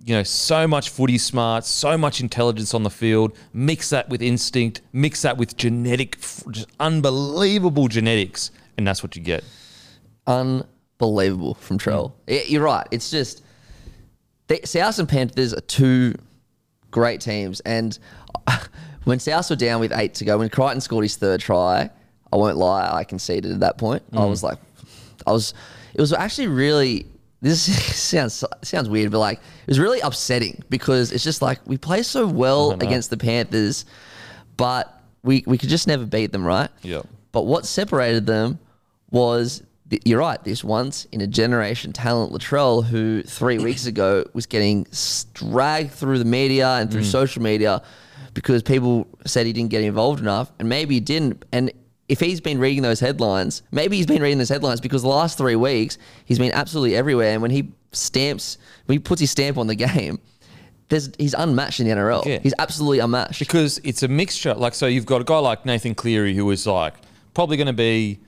[0.06, 3.38] you know so much footy smarts, so much intelligence on the field.
[3.54, 6.20] Mix that with instinct, mix that with genetic,
[6.52, 9.44] just unbelievable genetics, and that's what you get.
[10.28, 12.12] unbelievable from Trell.
[12.12, 12.14] Mm.
[12.28, 12.88] Yeah, You're right.
[12.92, 13.43] It's just
[14.48, 16.16] the South and Panthers are two
[16.92, 17.98] great teams, and
[19.04, 21.90] when South were down with eight to go, when Crichton scored his third try,
[22.32, 24.10] I won't lie, I conceded at that point.
[24.12, 24.22] Mm.
[24.22, 24.58] I was like,
[25.28, 25.54] I was.
[25.94, 27.06] It was actually really.
[27.42, 27.62] This
[28.02, 32.02] sounds sounds weird, but like it was really upsetting because it's just like we play
[32.04, 33.86] so well against the Panthers,
[34.58, 36.70] but we we could just never beat them, right?
[36.84, 37.06] Yep.
[37.32, 38.60] But what separated them
[39.12, 39.64] was
[40.06, 40.44] you're right.
[40.44, 44.86] This once in a generation talent Latrell, who three weeks ago was getting
[45.34, 47.12] dragged through the media and through mm.
[47.12, 47.82] social media
[48.34, 51.44] because people said he didn't get involved enough, and maybe he didn't.
[51.52, 51.72] And
[52.10, 55.38] if he's been reading those headlines, maybe he's been reading those headlines because the last
[55.38, 57.34] three weeks he's been absolutely everywhere.
[57.34, 60.20] And when he stamps, when he puts his stamp on the game.
[60.90, 62.26] There's, he's unmatched in the NRL.
[62.26, 62.40] Yeah.
[62.40, 63.40] He's absolutely unmatched.
[63.40, 64.54] because it's a mixture.
[64.54, 66.94] Like, so you've got a guy like Nathan Cleary who is like
[67.34, 68.20] probably going to be,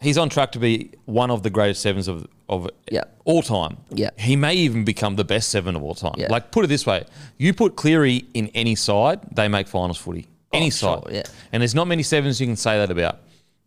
[0.00, 3.04] he's on track to be one of the greatest sevens of of Yeah.
[3.24, 3.76] all time.
[3.94, 4.10] Yeah.
[4.18, 6.14] he may even become the best seven of all time.
[6.18, 6.26] Yeah.
[6.30, 7.04] Like, put it this way:
[7.38, 10.26] you put Cleary in any side, they make finals footy.
[10.52, 11.22] Any Oh, side, sure, yeah.
[11.52, 13.20] And there's not many sevens you can say that about.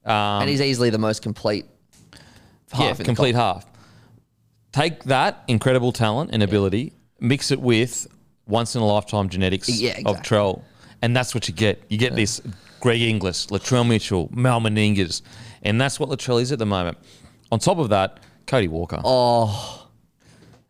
[0.06, 1.66] Um, and he's easily the most complete
[2.74, 3.66] half yeah, complete half.
[4.74, 8.08] Take that incredible talent and ability, mix it with
[8.48, 10.22] once in a lifetime genetics Yeah, of.
[10.24, 10.62] Trell,
[11.02, 11.82] and that's what you get.
[11.90, 12.42] You get this
[12.82, 15.22] Greg Inglis, Latrell Mitchell, Mal Meningas,
[15.64, 16.98] and that's what Latrell is at the moment.
[17.52, 19.02] On top of that, Cody Walker.
[19.04, 19.88] Oh,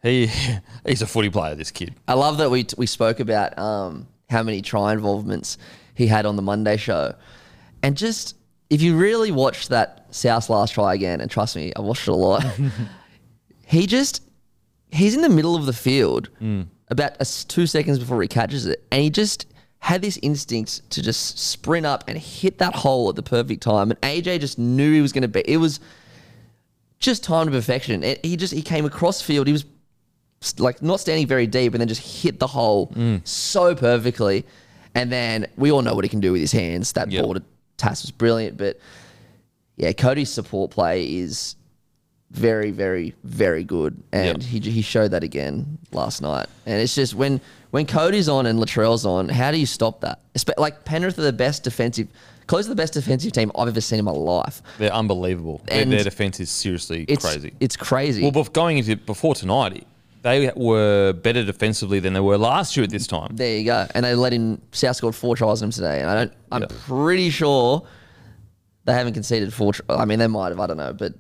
[0.02, 0.30] He
[0.88, 1.56] he's a footy player.
[1.56, 1.94] This kid.
[2.08, 5.58] I love that we we spoke about um, how many try involvements
[5.96, 7.14] he had on the Monday show,
[7.82, 8.36] and just
[8.70, 12.12] if you really watch that South last try again, and trust me, I watched it
[12.12, 12.44] a lot.
[13.66, 14.22] he just
[14.92, 16.30] he's in the middle of the field
[16.90, 19.48] about a two seconds before he catches it, and he just
[19.84, 23.92] had this instinct to just sprint up and hit that hole at the perfect time.
[23.92, 25.42] And AJ just knew he was going to be.
[25.42, 25.82] It was
[27.00, 28.02] just timed to perfection.
[28.02, 29.46] It, he just he came across field.
[29.46, 29.66] He was
[30.58, 33.28] like not standing very deep and then just hit the hole Mm.
[33.28, 34.46] so perfectly.
[34.96, 36.94] And then we all know what he can do with his hands.
[36.94, 37.22] That Yep.
[37.24, 37.44] ball to
[37.76, 38.58] Tass was brilliant.
[38.58, 38.80] But
[39.76, 41.56] yeah, Cody's support play is
[42.32, 44.02] very, very, very good.
[44.14, 44.64] And Yep.
[44.64, 46.48] he, he showed that again last night.
[46.66, 47.42] And it's just when
[47.74, 50.20] when Cody's on and Latrell's on, how do you stop that?
[50.60, 52.08] Like Penrith are the best defensive,
[52.46, 54.62] close to the best defensive team I've ever seen in my life.
[54.78, 55.60] They're unbelievable.
[55.66, 57.52] Their, their defense is seriously It's crazy.
[57.60, 58.30] It's crazy.
[58.30, 59.88] well, going into before tonight,
[60.22, 63.36] they were better defensively than they were last year at this time.
[63.36, 63.88] There you go.
[63.96, 66.00] And they let in South scored four tries on him today.
[66.02, 66.68] And I don't I'm Yeah.
[66.86, 67.88] pretty sure
[68.86, 71.14] they haven't conceded four tr- I mean they might have, I don't know, but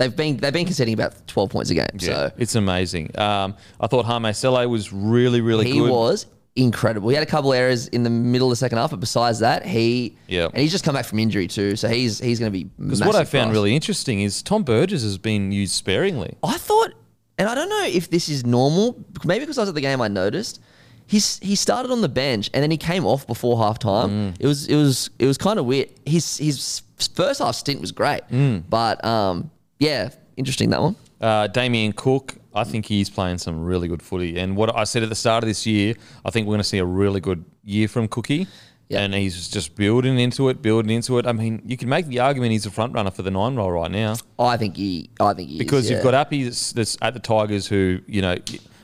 [0.00, 1.86] they've been they've been conceding about twelve points a game.
[1.98, 3.16] Yeah, So it's amazing.
[3.18, 5.84] Um, I thought Hame Sele was really, really he good.
[5.84, 7.08] He was incredible.
[7.10, 9.64] He had a couple errors in the middle of the second half, but besides that,
[9.64, 10.46] he Yeah.
[10.46, 11.76] and he's just come back from injury too.
[11.76, 15.18] So he's he's gonna be Because what I found really interesting is Tom Burgess has
[15.18, 16.36] been used sparingly.
[16.42, 16.92] I thought,
[17.38, 19.04] and I don't know if this is normal.
[19.24, 20.60] Maybe because I was at the game, I noticed.
[21.06, 24.10] He's, he started on the bench and then he came off before halftime.
[24.10, 24.34] Mm.
[24.38, 25.88] It was it was it was kind of weird.
[26.06, 26.82] His his
[27.14, 28.62] first half stint was great, Mm.
[28.68, 30.94] but um yeah, interesting that one.
[31.20, 34.38] Uh, Damien Cook I think he's playing some really good footy.
[34.38, 36.68] And what I said at the start of this year, I think we're going to
[36.68, 38.46] see a really good year from Cookie.
[38.88, 39.02] Yeah.
[39.02, 41.26] And he's just building into it, building into it.
[41.26, 43.70] I mean, you can make the argument he's a front runner for the nine role
[43.70, 45.10] right now I think he.
[45.20, 46.04] I think he because is, you've yeah.
[46.04, 48.36] got Api that's, that's at the Tigers who, you know,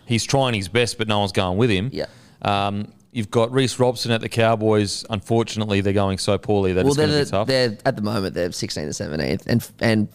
[0.07, 1.91] he's trying his best, but no one's going with him.
[1.93, 2.07] Yeah.
[2.43, 5.05] Um, you've got Reece Robson at the Cowboys.
[5.11, 7.49] Unfortunately, they're going so poorly that Well, it's going to be tough.
[7.49, 10.09] they're at the moment they're 16th and 17th, and and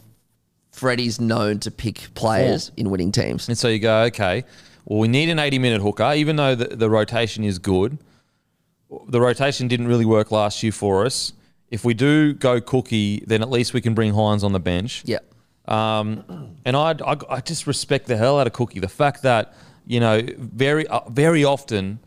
[0.71, 3.47] Freddie's known to pick players in winning teams.
[3.47, 4.43] And so you go, okay,
[4.85, 7.97] well, we need an 80 minute hooker, even though the, the rotation is good.
[9.07, 11.33] The rotation didn't really work last year for us.
[11.69, 15.03] If we do go cookie, then at least we can bring Hynes on the bench.
[15.05, 15.19] Yeah,
[15.67, 18.79] Um, and I, I, I just respect the hell out of Cookie.
[18.79, 19.53] The fact that,
[19.87, 21.99] you know, very, uh, very often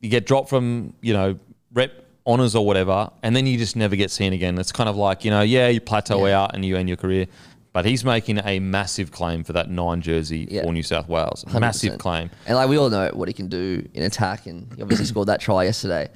[0.00, 1.38] you get dropped from, you know,
[1.74, 1.92] rep
[2.26, 4.58] honors or whatever, and then you just never get seen again.
[4.58, 6.42] It's kind of like, you know, yeah, you plateau Yeah.
[6.44, 7.26] out and you end your career.
[7.74, 10.62] But he's making a massive claim for that nine jersey Yeah.
[10.62, 11.44] for New South Wales.
[11.52, 11.98] Massive 100%.
[11.98, 12.30] claim.
[12.46, 15.26] And like we all know what he can do in attack, and he obviously scored
[15.28, 16.08] that try yesterday.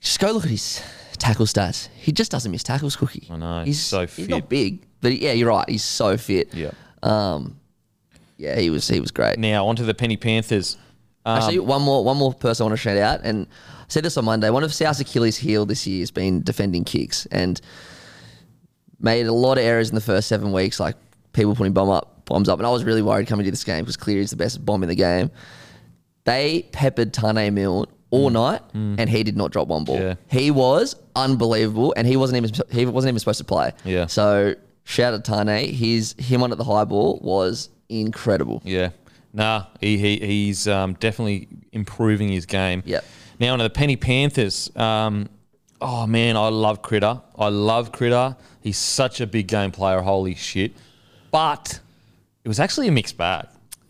[0.00, 0.82] Just go look at his
[1.18, 1.88] tackle stats.
[1.94, 3.28] He just doesn't miss tackles, Cookie.
[3.30, 4.16] I know, He's so fit.
[4.22, 5.68] He's not big, but yeah, you're right.
[5.68, 6.52] He's so fit.
[6.54, 6.70] Yeah.
[7.02, 7.60] Um,
[8.38, 9.38] yeah, he was he was great.
[9.38, 10.76] Now, onto the Penny Panthers.
[11.24, 13.46] Um, Actually, one more one more person I want to shout out, and
[13.80, 14.48] I said this on Monday.
[14.50, 17.60] One of South's Achilles' heel this year has been defending kicks, and
[19.02, 20.96] made a lot of errors in the first seven weeks, like
[21.32, 22.58] people putting bomb up bombs up.
[22.58, 24.88] And I was really worried coming to this game because Cleary's the best bomb in
[24.88, 25.30] the game.
[26.24, 29.98] They peppered Tane Milne all night, and he did not drop one ball.
[29.98, 30.00] Mm.
[30.00, 30.14] Yeah.
[30.28, 33.72] He was unbelievable, and he wasn't even he wasn't even supposed to play.
[33.84, 34.06] Yeah.
[34.06, 35.72] So shout out Tane.
[35.74, 38.62] His him on at the high ball was incredible.
[38.64, 38.90] Yeah.
[39.32, 42.82] Nah, he, he he's um, definitely improving his game.
[42.84, 43.04] Yep.
[43.40, 44.70] Now, to the Penny Panthers.
[44.76, 45.28] Um,
[45.82, 47.20] oh, man, I love Critter.
[47.38, 48.36] I love Critter.
[48.60, 50.00] He's such a big game player.
[50.00, 50.72] Holy shit.
[51.30, 51.80] But
[52.44, 53.46] it was actually a mixed bag.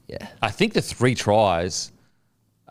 [0.09, 0.27] Yeah.
[0.41, 1.93] I think the three tries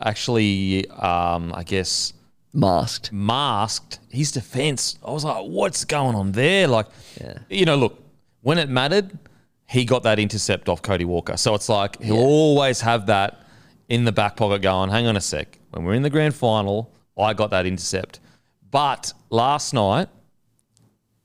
[0.00, 2.12] actually, um, I guess,
[2.52, 3.12] Masked.
[3.12, 4.98] masked his defense.
[5.06, 6.66] I was like, what's going on there?
[6.68, 6.86] Like,
[7.20, 7.38] Yeah.
[7.48, 8.02] you know, look,
[8.42, 9.18] when it mattered,
[9.66, 11.36] he got that intercept off Cody Walker.
[11.36, 12.22] So it's like he'll Yeah.
[12.22, 13.40] always have that
[13.88, 15.58] in the back pocket going, hang on a sec.
[15.70, 18.20] When we're in the grand final, I got that intercept.
[18.72, 20.08] But last night,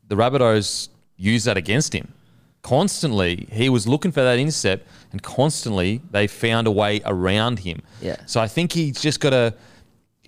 [0.07, 2.13] the Rabbitohs used that against him.
[2.61, 7.81] Constantly, he was looking for that intercept, and constantly they found a way around him.
[8.01, 8.17] Yeah.
[8.25, 9.53] So I think he's just got to,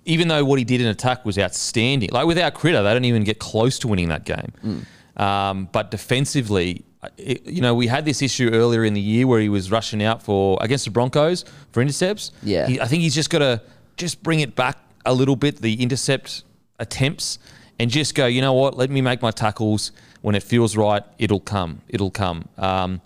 [0.06, 3.22] even though what he did in attack was outstanding, like without Critter, they don't even
[3.22, 4.86] get close to winning that game.
[5.18, 6.84] Um, but defensively,
[7.18, 10.02] it, you know, we had this issue earlier in the year where he was rushing
[10.02, 12.32] out for against the Broncos for intercepts.
[12.42, 12.66] Yeah.
[12.66, 13.60] He, I think he's just got to
[13.98, 16.44] just bring it back a little bit, the intercept
[16.80, 17.38] attempts,
[17.78, 19.92] and just go, you know what, let me make my tackles.
[20.22, 21.80] When it feels right, it'll come.
[21.88, 22.46] It'll come.
[22.58, 23.00] Um,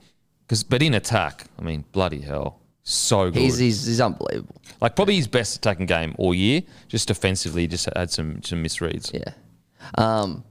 [0.49, 3.41] cause, but in attack, I mean, bloody hell, so good.
[3.41, 4.57] He's, he's, he's unbelievable.
[4.81, 6.63] like probably his best attacking game all year.
[6.89, 9.13] Just defensively, just had some some misreads.
[9.13, 9.33] Yeah.
[9.97, 10.45] Um,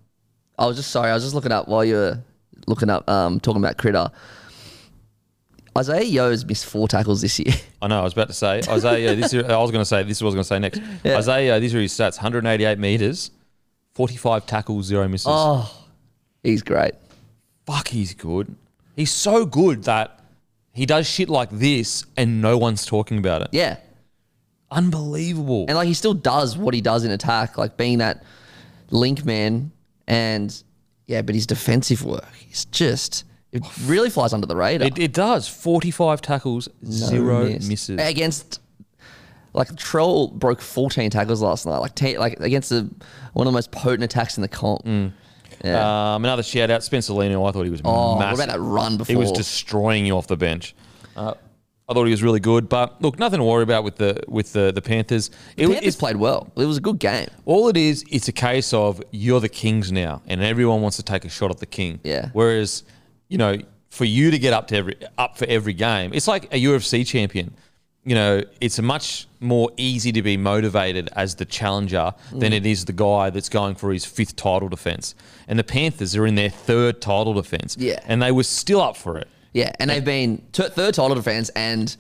[0.57, 1.09] I was just sorry.
[1.09, 2.19] I was just looking up while you were
[2.67, 4.09] looking up, um, talking about Critter.
[5.75, 7.53] Isaah Yeo's missed four tackles this year.
[7.81, 7.99] I know.
[7.99, 9.15] I was about to say Isaiah.
[9.15, 10.17] This is, I was going to say this.
[10.17, 10.81] is what I was going to say next.
[11.03, 11.17] Yeah.
[11.17, 11.59] Isaiah.
[11.59, 13.31] These are his stats: 188 meters,
[13.95, 15.27] 45 tackles, zero misses.
[15.29, 15.85] oh,
[16.43, 16.93] he's great.
[17.65, 18.55] Fuck, he's good.
[18.95, 20.19] He's so good that
[20.73, 23.47] he does shit like this and no one's talking about it.
[23.51, 23.77] Yeah.
[24.69, 25.65] Unbelievable.
[25.67, 28.23] And like he still does what he does in attack, like being that
[28.89, 29.71] link man.
[30.07, 30.63] And
[31.07, 34.87] yeah, but his defensive work is just, it really flies under the radar.
[34.87, 35.47] it, it does.
[35.47, 37.67] 45 tackles, zero miss.
[37.67, 38.01] misses.
[38.01, 38.59] Against,
[39.53, 42.89] like, Troll broke 14 tackles last night, like, like against the,
[43.33, 44.83] one of the most potent attacks in the comp.
[44.83, 45.13] Mm.
[45.63, 46.15] Yeah.
[46.15, 47.47] Um, another shout out, Spencer Leniu.
[47.47, 48.39] I thought he was oh, massive.
[48.39, 49.13] what about that run before?
[49.13, 50.75] He was destroying you off the bench.
[51.15, 51.35] Uh,
[51.87, 54.53] I thought he was really good, but look, nothing to worry about with the with
[54.53, 55.29] the the Panthers.
[55.57, 56.51] It, Panthers played well.
[56.55, 57.27] It was a good game.
[57.45, 61.03] all it is, it's a case of you're the Kings now, and everyone wants to
[61.03, 61.99] take a shot at the King.
[62.03, 62.29] Yeah.
[62.31, 62.83] Whereas,
[63.33, 63.57] you know,
[63.89, 67.03] for you to get up to every up for every game, it's like a UFC
[67.05, 67.51] champion.
[68.05, 72.57] You know, it's much more easy to be motivated as the challenger than Mm.
[72.57, 75.15] it is the guy that's going for his fifth title defense.
[75.47, 77.75] And the Panthers are in their third title defense.
[77.79, 77.99] Yeah.
[78.05, 79.27] And they were still up for it.
[79.53, 81.95] Yeah, and they've been t- third title defense, and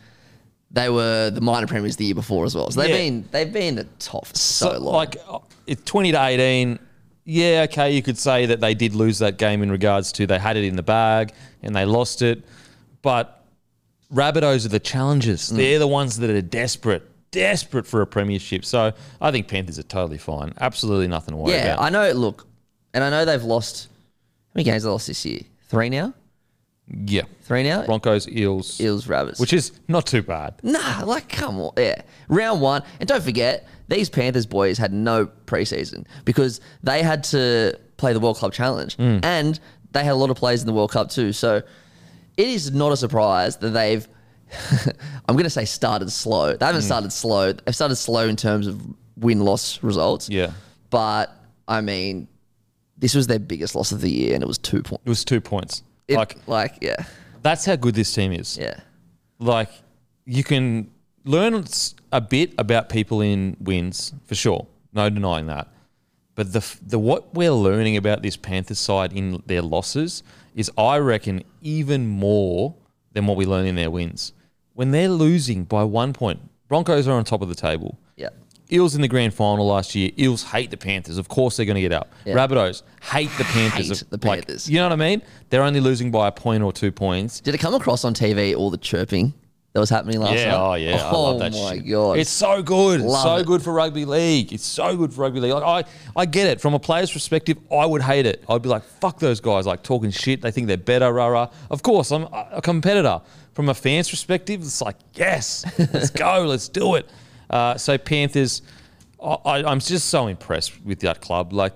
[0.71, 2.69] they were the minor premiers the year before as well.
[2.69, 2.97] So they've Yeah.
[2.97, 4.93] been they've been top for so, long.
[4.93, 6.79] Like uh, it's twenty to eighteen.
[7.25, 10.39] Yeah, okay, you could say that they did lose that game in regards to they
[10.39, 12.43] had it in the bag and they lost it,
[13.01, 13.45] but
[14.13, 15.51] Rabbitohs are the challengers.
[15.51, 15.55] Mm.
[15.55, 18.65] They're the ones that are desperate, desperate for a premiership.
[18.65, 20.53] So I think Panthers are totally fine.
[20.59, 21.81] Absolutely nothing to worry yeah, about.
[21.81, 22.11] I know.
[22.11, 22.45] Look,
[22.93, 23.87] and I know they've lost.
[23.87, 25.39] How many games they lost this year?
[25.69, 26.13] Three now.
[26.93, 27.23] Yeah.
[27.41, 27.85] Three now.
[27.85, 29.39] Broncos, Eels, Eels, Rabbits.
[29.39, 30.55] which is not too bad.
[30.63, 32.01] Nah, like come on, yeah.
[32.27, 37.79] Round one, and don't forget these Panthers boys had no preseason because they had to
[37.97, 39.23] play the World Club Challenge, mm.
[39.23, 39.59] and
[39.91, 41.33] they had a lot of players in the World Cup too.
[41.33, 41.61] So
[42.37, 44.07] it is not a surprise that they've.
[45.27, 46.55] I'm going to say started slow.
[46.55, 46.85] They haven't mm.
[46.85, 47.53] started slow.
[47.53, 48.81] They've started slow in terms of
[49.17, 50.29] win loss results.
[50.29, 50.51] Yeah.
[50.89, 51.33] but
[51.67, 52.27] I mean,
[52.97, 55.03] this was their biggest loss of the year, and it was two points.
[55.05, 55.83] It was two points.
[56.07, 57.05] It, like, like, yeah,
[57.41, 58.57] that's how good this team is.
[58.57, 58.79] yeah,
[59.39, 59.69] Like,
[60.25, 60.91] you can
[61.25, 61.63] learn
[62.11, 64.67] a bit about people in wins, for sure.
[64.93, 65.67] No denying that.
[66.35, 70.23] But the, the what we're learning about this Panthers side in their losses
[70.55, 72.75] is, I reckon, even more
[73.13, 74.33] than what we learn in their wins.
[74.73, 77.99] When they're losing by one point, Broncos are on top of the table.
[78.73, 80.09] Eels in the grand final last year.
[80.17, 81.17] Eels hate the Panthers.
[81.17, 82.11] Of course they're going to get up.
[82.25, 82.33] Yeah.
[82.35, 83.99] Rabbitohs hate the Panthers.
[84.01, 84.67] Hate the Like, Panthers.
[84.69, 85.21] you know what I mean?
[85.49, 87.39] They're only losing by a point or two points.
[87.39, 89.33] Did it come across on TV all the chirping
[89.73, 90.57] that was happening last Yeah, night?
[90.57, 91.89] oh yeah, I Oh love that my shit.
[91.89, 93.01] god, It's so good.
[93.01, 93.45] Love so it.
[93.47, 94.53] good for rugby league.
[94.53, 95.53] It's so good for rugby league.
[95.53, 96.61] Like I, I get it.
[96.61, 98.43] From a player's perspective, I would hate it.
[98.49, 100.41] I'd be like, fuck those guys, like talking shit.
[100.41, 101.49] They think they're better, rah rah.
[101.71, 103.21] Of course, I'm a competitor.
[103.53, 107.07] From a fan's perspective, it's like, yes, let's go, let's do it.
[107.53, 108.63] Uh, so Panthers,
[109.23, 111.53] I, I'm just so impressed with that club.
[111.53, 111.75] Like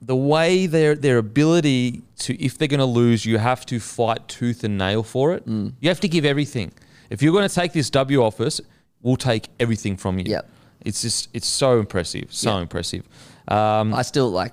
[0.00, 4.28] the way their their ability to if they're going to lose, you have to fight
[4.28, 5.44] tooth and nail for it.
[5.46, 5.72] Mm.
[5.80, 6.70] You have to give everything.
[7.10, 8.60] If you're going to take this W off us,
[9.02, 10.26] we'll take everything from you.
[10.28, 10.50] Yep.
[10.84, 12.62] It's just it's so impressive, so Yep.
[12.62, 13.02] impressive.
[13.48, 14.52] Um, I still like.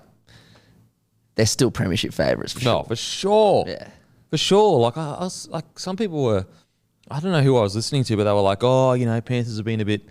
[1.36, 2.84] They're still premiership favourites for no, sure.
[2.86, 3.65] for sure.
[3.67, 3.88] Yeah.
[4.32, 4.80] For sure.
[4.80, 6.46] Like I, I was like some people were
[7.12, 9.20] I don't know who I was listening to, but they were like, Oh, you know,
[9.22, 10.04] Panthers have been a bit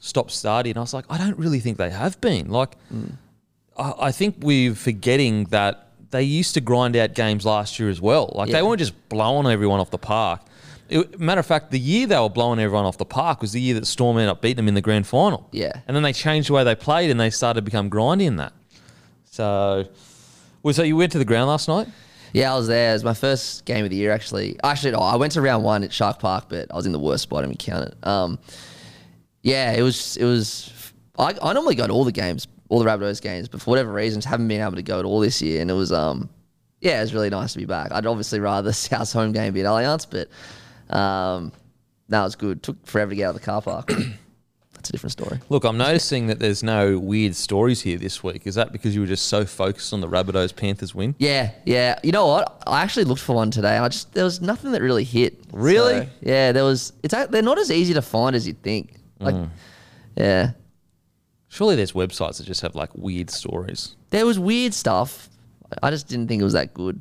[0.00, 0.70] stop starting.
[0.70, 2.50] And I was like, I don't really think they have been.
[2.50, 3.12] Like mm.
[3.76, 8.00] I, I think we're forgetting that they used to grind out games last year as
[8.00, 8.32] well.
[8.34, 8.56] Like Yeah.
[8.56, 10.40] they weren't just blowing everyone off the park.
[10.88, 13.60] It, matter of fact, the year they were blowing everyone off the park was the
[13.60, 15.46] year that Storm ended up beating them in the grand final.
[15.52, 15.72] Yeah.
[15.86, 18.36] And then they changed the way they played and they started to become grindy in
[18.36, 18.54] that.
[19.24, 19.86] So,
[20.62, 21.88] well, so you went to the ground last night?
[22.32, 22.90] Yeah, I was there.
[22.90, 24.58] It was my first game of the year, actually.
[24.62, 26.98] Actually, no, I went to round one at Shark Park, but I was in the
[26.98, 27.94] worst spot and we counted.
[28.06, 28.38] Um,
[29.42, 30.16] yeah, it was.
[30.16, 30.92] It was.
[31.18, 33.92] I, I normally go to all the games, all the Rabbitohs games, but for whatever
[33.92, 35.60] reasons, haven't been able to go to all this year.
[35.60, 36.28] And it was, um,
[36.80, 37.90] yeah, it was really nice to be back.
[37.92, 40.28] I'd obviously rather South's home game be at Allianz, but
[40.94, 41.52] um,
[42.08, 42.62] that was good.
[42.62, 43.90] Took forever to get out of the car park.
[44.78, 45.40] That's a different story.
[45.48, 48.46] Look, I'm noticing that there's no weird stories here this week.
[48.46, 51.16] Is that because you were just so focused on the Rabbitohs Panthers win?
[51.18, 51.98] Yeah, yeah.
[52.04, 52.62] You know what?
[52.66, 53.76] I actually looked for one today.
[53.76, 55.36] I just there was nothing that really hit.
[55.52, 56.04] Really?
[56.04, 56.92] So, yeah, there was.
[57.02, 58.94] It's they're not as easy to find as you'd think.
[59.18, 59.50] Like, Mm.
[60.16, 60.50] yeah,
[61.48, 63.96] Surely there's websites that just have like weird stories.
[64.10, 65.28] there was weird stuff.
[65.82, 67.00] I just didn't think it was that good.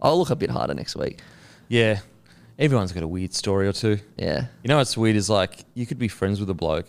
[0.00, 1.20] I'll look a bit harder next week.
[1.68, 2.00] Yeah,
[2.58, 3.98] everyone's got a weird story or two.
[4.18, 6.86] Yeah, You know what's weird is like you could be friends with a bloke,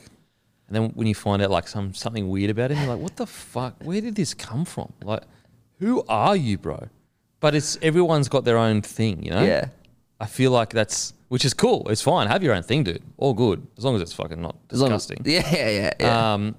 [0.67, 3.15] and then when you find out like some something weird about him, you're like, what
[3.15, 3.75] the fuck?
[3.83, 4.91] Where did this come from?
[5.03, 5.23] Like,
[5.79, 6.89] who are you, bro?
[7.39, 9.43] But it's everyone's got their own thing, you know.
[9.43, 9.67] yeah,
[10.19, 11.87] I feel like that's which is cool.
[11.89, 12.27] It's fine.
[12.27, 13.03] Have your own thing, dude.
[13.17, 15.21] All good as long as it's fucking not As as- disgusting.
[15.25, 15.91] yeah, yeah, yeah.
[15.99, 16.33] yeah.
[16.33, 16.55] Um,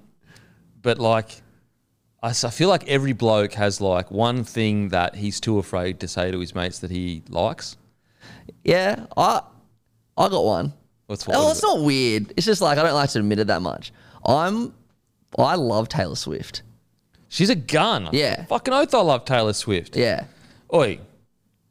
[0.83, 1.43] but like,
[2.23, 6.09] I, I feel like every bloke has like one thing that he's too afraid to
[6.09, 7.77] say to his mates that he likes.
[8.65, 9.41] yeah, I,
[10.17, 10.73] I got one.
[11.07, 11.67] What's what Oh, it's it?
[11.67, 12.33] not weird.
[12.37, 13.93] It's just like I don't like to admit it that much.
[14.25, 14.75] I'm,
[15.39, 16.63] I love Taylor Swift.
[17.29, 18.09] She's a gun.
[18.13, 18.45] Yeah.
[18.47, 19.97] Fucking oath, I love Taylor Swift.
[19.97, 20.25] Yeah,
[20.73, 20.99] Oi,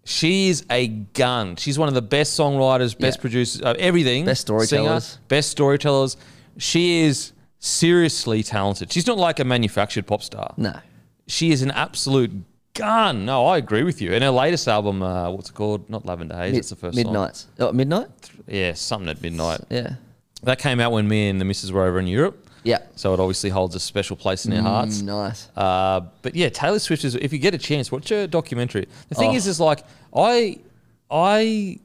[0.03, 1.55] she is a gun.
[1.55, 3.21] She's one of the best songwriters, best Yeah.
[3.21, 4.25] producers, uh, everything.
[4.25, 5.03] Best storytellers.
[5.05, 6.15] singer, best storytellers.
[6.57, 8.91] She is seriously talented.
[8.93, 10.53] She's not like a manufactured pop star.
[10.57, 10.79] no,
[11.27, 12.31] She is an absolute
[12.75, 13.25] gun.
[13.25, 14.13] No, I agree with you.
[14.13, 15.89] And her latest album, uh, what's it called?
[15.89, 16.51] Not Lavender Haze.
[16.51, 17.03] Mid- that's the first song.
[17.05, 17.47] midnights.
[17.59, 18.07] Oh, midnight.
[18.47, 19.61] Yeah, something at midnight.
[19.69, 19.95] Yeah,
[20.43, 22.47] That came out when me and the missus were over in Europe.
[22.63, 22.79] yeah.
[22.95, 25.01] So it obviously holds a special place in our hearts.
[25.01, 25.49] Mm, nice.
[25.55, 27.15] Uh, but yeah, Taylor Swift is.
[27.15, 28.87] If you get a chance, watch her documentary.
[29.09, 29.35] The thing Oh.
[29.35, 29.83] is, is like
[30.15, 30.59] I,
[31.09, 31.79] I,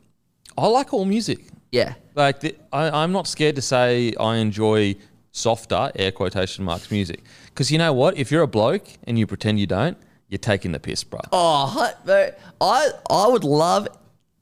[0.58, 1.38] I like all music.
[1.72, 4.96] Yeah, Like the, I, I'm not scared to say I enjoy
[5.32, 8.16] softer air quotation marks music because you know what?
[8.18, 9.96] If you're a bloke and you pretend you don't,
[10.28, 11.20] you're taking the piss, bro.
[11.30, 11.92] Oh,
[12.60, 13.86] I I would love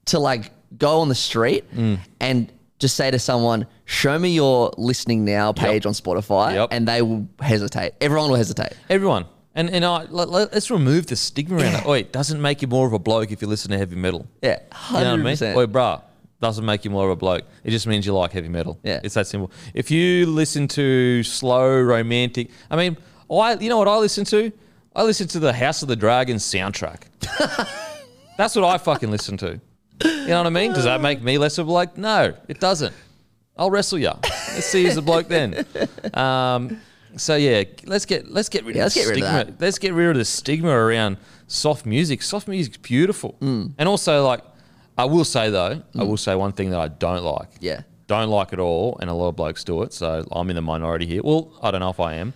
[0.06, 1.98] to like go on the street Mm.
[2.20, 6.68] and just say to someone, "Show me your listening now page on Spotify," Yep.
[6.72, 7.92] and they will hesitate.
[8.00, 8.72] Everyone will hesitate.
[8.90, 9.24] Everyone.
[9.54, 11.86] And and I, let, us remove the stigma around it.
[11.86, 14.26] Oi, it doesn't make you more of a bloke if you listen to heavy metal.
[14.42, 14.58] Yeah,
[14.90, 15.56] You know what I mean?
[15.56, 16.00] Oi, bruh,
[16.40, 17.42] doesn't make you more of a bloke.
[17.64, 18.78] It just means you like heavy metal.
[18.84, 19.00] Yeah.
[19.02, 19.50] It's that simple.
[19.74, 22.96] If you listen to slow, romantic, I mean,
[23.28, 24.52] I, you know what I listen to?
[24.94, 27.02] I listen to the House of the Dragon soundtrack.
[28.36, 29.60] That's what I fucking listen to.
[30.04, 30.72] You know what I mean?
[30.72, 31.96] Does that make me less of a bloke?
[31.96, 32.94] No, it doesn't.
[33.56, 34.12] I'll wrestle you.
[34.22, 35.66] Let's see you as a bloke then.
[36.14, 36.80] Um,
[37.16, 39.56] so yeah, let's get let's get rid Yeah, of let's the get rid of stigma.
[39.58, 41.16] Let's get rid of the stigma around
[41.48, 42.22] soft music.
[42.22, 43.72] Soft music's beautiful, Mm.
[43.78, 44.42] and also like
[44.96, 47.48] I will say though, I will say one thing that I don't like.
[47.60, 47.82] Yeah.
[48.06, 49.92] don't like it all, and a lot of blokes do it.
[49.92, 51.22] So I'm in the minority here.
[51.24, 52.32] Well, I don't know if I am.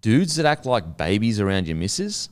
[0.00, 2.28] Dudes that act like babies around your missus,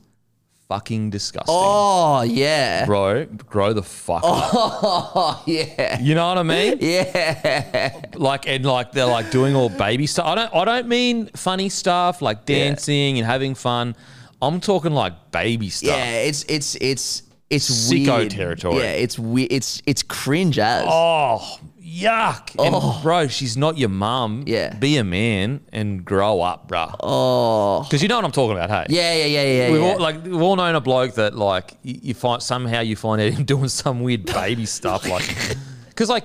[0.68, 1.54] fucking disgusting.
[1.56, 2.84] Oh yeah.
[2.86, 4.50] Bro, grow the fuck up.
[4.54, 6.00] Oh yeah.
[6.00, 6.78] You know what I mean?
[6.80, 8.00] Yeah.
[8.14, 10.26] Like and like they're like doing all baby stuff.
[10.26, 12.64] I don't I don't mean funny stuff like Yeah.
[12.68, 13.96] dancing and having fun.
[14.42, 15.90] I'm talking like baby stuff.
[15.96, 16.20] Yeah.
[16.22, 18.30] It's it's it's it's Sicko weird.
[18.32, 18.78] territory.
[18.78, 18.90] Yeah.
[18.92, 19.52] It's weird.
[19.52, 20.84] It's it's cringe as.
[20.88, 22.54] Oh, yuck.
[22.58, 22.92] Oh.
[22.94, 24.44] And bro, she's not your mum.
[24.46, 24.74] Yeah.
[24.74, 26.90] Be a man and grow up, bro.
[27.00, 27.82] Oh.
[27.84, 28.86] Because you know what I'm talking about, hey?
[28.94, 29.14] Yeah.
[29.14, 29.24] Yeah.
[29.26, 29.42] Yeah.
[29.42, 29.72] Yeah.
[29.72, 29.86] We've yeah.
[29.92, 33.32] all like we've all known a bloke that like you, find somehow you find out
[33.34, 35.56] him doing some weird baby stuff like
[35.88, 36.24] because like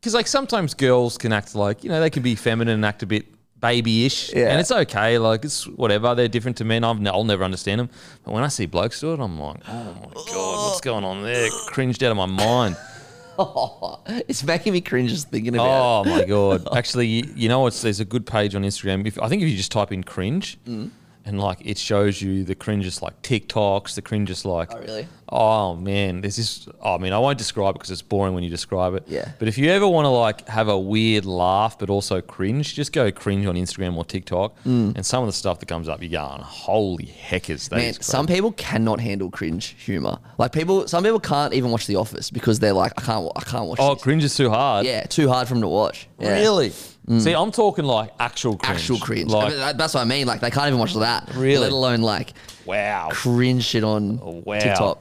[0.00, 3.02] because like sometimes girls can act like you know they can be feminine and act
[3.02, 3.26] a bit
[3.60, 4.50] babyish Yeah.
[4.50, 7.90] and it's okay like it's whatever they're different to men I've, I'll never understand them
[8.22, 10.80] but when I see blokes do it I'm like oh my god what's oh.
[10.80, 12.76] going on there cringed out of my mind
[14.28, 17.82] it's making me cringe just thinking about oh my god actually you, you know what's
[17.82, 20.58] there's a good page on Instagram if I think if you just type in cringe
[20.66, 20.90] Mm.
[21.24, 24.72] and like it shows you the cringes like TikToks the cringes like.
[24.72, 25.06] Oh really?
[25.30, 26.68] Oh man, this is.
[26.80, 29.04] Oh, I mean, I won't describe it because it's boring when you describe it.
[29.06, 29.30] Yeah.
[29.38, 32.92] But if you ever want to like have a weird laugh but also cringe, just
[32.92, 36.10] go cringe on Instagram or TikTok, and some of the stuff that comes up, you're
[36.10, 40.18] going, "Holy heckers!" That Man, some people cannot handle cringe humor.
[40.38, 43.42] Like people, some people can't even watch The Office because they're like, I can't, I
[43.42, 43.78] can't watch.
[43.80, 44.02] Oh, this.
[44.02, 44.86] cringe is too hard.
[44.86, 46.08] yeah, too hard for them to watch.
[46.18, 46.36] Yeah.
[46.36, 46.40] Mm.
[46.40, 46.72] Really?
[47.20, 48.80] See, I'm talking like actual cringe.
[48.80, 49.30] Actual cringe.
[49.30, 50.26] Like, I mean, that's what I mean.
[50.26, 51.30] Like they can't even watch that.
[51.34, 51.58] Really?
[51.58, 52.34] Let alone like
[52.66, 54.58] wow, cringe shit on wow.
[54.58, 54.98] TikTok.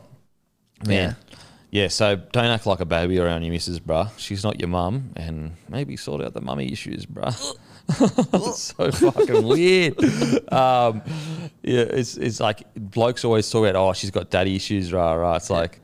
[0.86, 1.16] Man.
[1.70, 4.10] Yeah, so don't act like a baby around your missus, bruh.
[4.18, 7.34] She's not your mum, and maybe sort out the mummy issues, bruh.
[8.56, 9.98] so fucking weird.
[10.52, 11.02] Um,
[11.64, 15.36] yeah, it's it's like blokes always talk about, oh, she's got daddy issues, rah rah.
[15.36, 15.80] It's like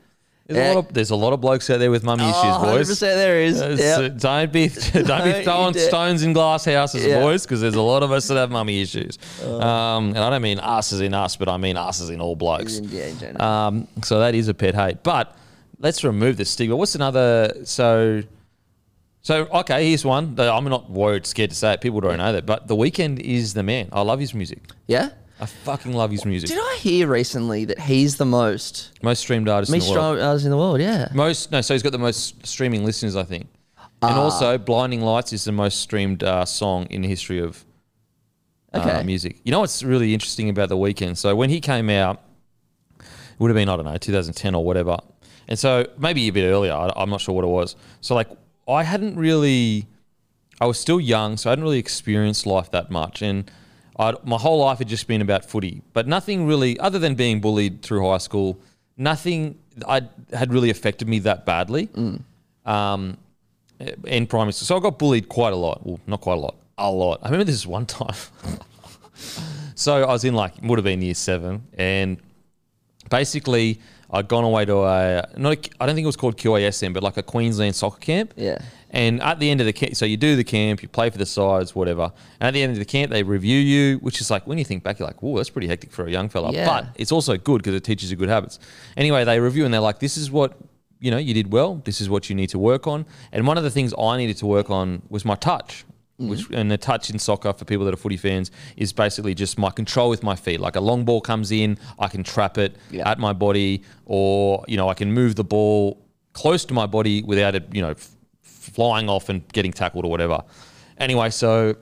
[0.46, 0.74] there's, a Yeah.
[0.74, 2.88] lot of, there's a lot of blokes out there with mummy issues, Oh, boys.
[2.90, 3.62] 100% there is.
[3.62, 3.78] Uh, Yep.
[3.96, 7.20] so don't be don't Don't be throwing stones in glass houses, Yeah.
[7.20, 9.18] boys, because there's a lot of us that have mummy issues.
[9.42, 12.20] Um, and I don't mean us as in us, but I mean us as in
[12.20, 12.80] all blokes.
[12.80, 13.42] Yeah, in general.
[13.42, 15.02] Um, so that is a pet hate.
[15.02, 15.34] But
[15.80, 16.76] let's remove the stigma.
[16.76, 17.52] What's another?
[17.64, 18.22] So,
[19.22, 20.34] so okay, here's one.
[20.38, 21.80] I'm not worried, scared to say it.
[21.80, 22.44] People don't know that.
[22.44, 23.88] But the Weeknd is the man.
[23.92, 24.60] I love his music.
[24.86, 25.08] yeah.
[25.44, 26.48] I fucking love his music.
[26.48, 30.18] Did I hear recently that he's the most Most streamed artist in the world.
[30.18, 30.80] artist in the world?
[30.80, 31.08] Yeah.
[31.12, 33.48] Most no, so he's got the most streaming listeners, I think.
[34.00, 34.08] Ah.
[34.08, 37.62] And also, "Blinding Lights" is the most streamed uh, song in the history of
[38.72, 39.02] uh, Okay.
[39.02, 39.36] music.
[39.44, 41.18] You know what's really interesting about the Weeknd?
[41.18, 42.22] So when he came out,
[43.00, 43.04] it
[43.38, 44.96] would have been I don't know 2010 or whatever,
[45.46, 46.72] and so maybe a bit earlier.
[46.72, 47.76] I, I'm not sure what it was.
[48.00, 48.28] So like
[48.66, 49.88] I hadn't really,
[50.58, 53.50] I was still young, so I hadn't really experienced life that much, and
[53.96, 57.40] I'd, my whole life had just been about footy, but nothing really other than being
[57.40, 58.58] bullied through high school.
[58.96, 61.88] Nothing I had really affected me that badly.
[62.64, 63.18] Um,
[64.06, 64.66] in primary school.
[64.66, 65.84] So I got bullied quite a lot.
[65.84, 67.20] Well, not quite a lot, a lot.
[67.22, 68.14] I remember this one time.
[69.74, 71.66] so I was in like, would have been year seven.
[71.74, 72.18] And
[73.10, 73.80] basically,
[74.10, 77.02] I'd gone away to a, not a, I don't think it was called QASM, but
[77.02, 78.34] like a Queensland soccer camp.
[78.36, 78.58] Yeah.
[78.94, 81.18] And at the end of the camp, so you do the camp, you play for
[81.18, 82.12] the sides, whatever.
[82.40, 84.64] And at the end of the camp, they review you, which is like, when you
[84.64, 86.52] think back, you're like, whoa, that's pretty hectic for a young fella.
[86.52, 86.64] Yeah.
[86.64, 88.60] But it's also good because it teaches you good habits.
[88.96, 90.56] Anyway, they review and they're like, this is what,
[91.00, 91.82] you know, you did well.
[91.84, 93.04] This is what you need to work on.
[93.32, 95.84] And one of the things I needed to work on was my touch.
[96.20, 96.30] Mm-hmm.
[96.30, 99.58] Which and the touch in soccer for people that are footy fans is basically just
[99.58, 100.60] my control with my feet.
[100.60, 103.10] Like a long ball comes in, I can trap it Yeah.
[103.10, 106.00] at my body, or you know I can move the ball
[106.32, 107.94] close to my body without it, you know,
[108.74, 110.42] flying off and getting tackled or whatever.
[110.98, 111.74] Anyway, so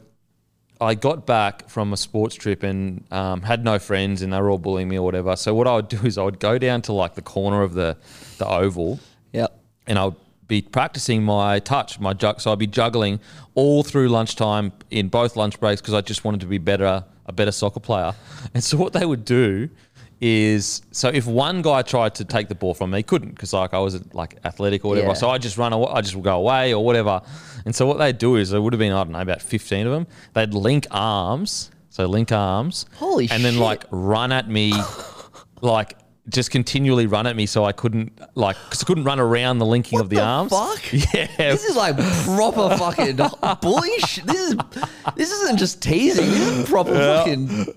[0.80, 4.50] I got back from a sports trip and um, had no friends, and they were
[4.50, 5.36] all bullying me or whatever.
[5.36, 7.74] So what I would do is I would go down to like the corner of
[7.74, 7.96] the
[8.38, 8.98] the oval,
[9.32, 9.58] Yep.
[9.86, 10.16] and I would
[10.48, 12.40] be practicing my touch, my jug.
[12.40, 13.20] So I'd be juggling
[13.54, 17.32] all through lunchtime in both lunch breaks because I just wanted to be better, a
[17.32, 18.12] better soccer player.
[18.52, 19.70] And so what they would do
[20.22, 23.52] is, so if one guy tried to take the ball from me, he couldn't because
[23.52, 25.08] like I was like athletic or whatever.
[25.08, 25.14] Yeah.
[25.14, 27.20] So I just run away, I just would go away or whatever.
[27.64, 29.84] And so what they'd do is there would have been I don't know about fifteen
[29.84, 30.06] of them.
[30.34, 33.34] They'd link arms, so link arms, Holy shit.
[33.34, 34.72] and then like run at me,
[35.60, 35.96] like
[36.28, 39.66] just continually run at me, so I couldn't like because I couldn't run around the
[39.66, 40.52] linking of the, the arms.
[40.52, 40.80] fuck?
[41.14, 43.16] Yeah, This is like proper fucking
[43.60, 44.24] bullying shit.
[44.26, 44.56] This is
[45.16, 46.26] this isn't just teasing.
[46.30, 47.74] This is proper fucking trauma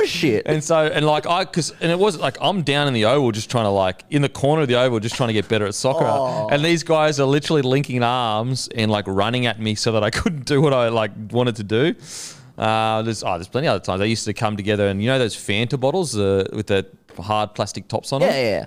[0.00, 0.04] Oh.
[0.04, 0.42] shit.
[0.46, 3.30] And so, and like I, cause, and it wasn't like I'm down in the oval
[3.30, 5.64] just trying to like, in the corner of the oval just trying to get better
[5.66, 6.04] at soccer.
[6.04, 6.48] Oh.
[6.50, 10.10] And these guys are literally linking arms and like running at me so that I
[10.10, 11.94] couldn't do what I like wanted to do.
[12.56, 13.98] Uh, there's, oh, there's plenty of other times.
[13.98, 16.86] They used to come together and you know those Fanta bottles uh, with the
[17.18, 18.36] hard plastic tops on yeah, them?
[18.44, 18.66] yeah.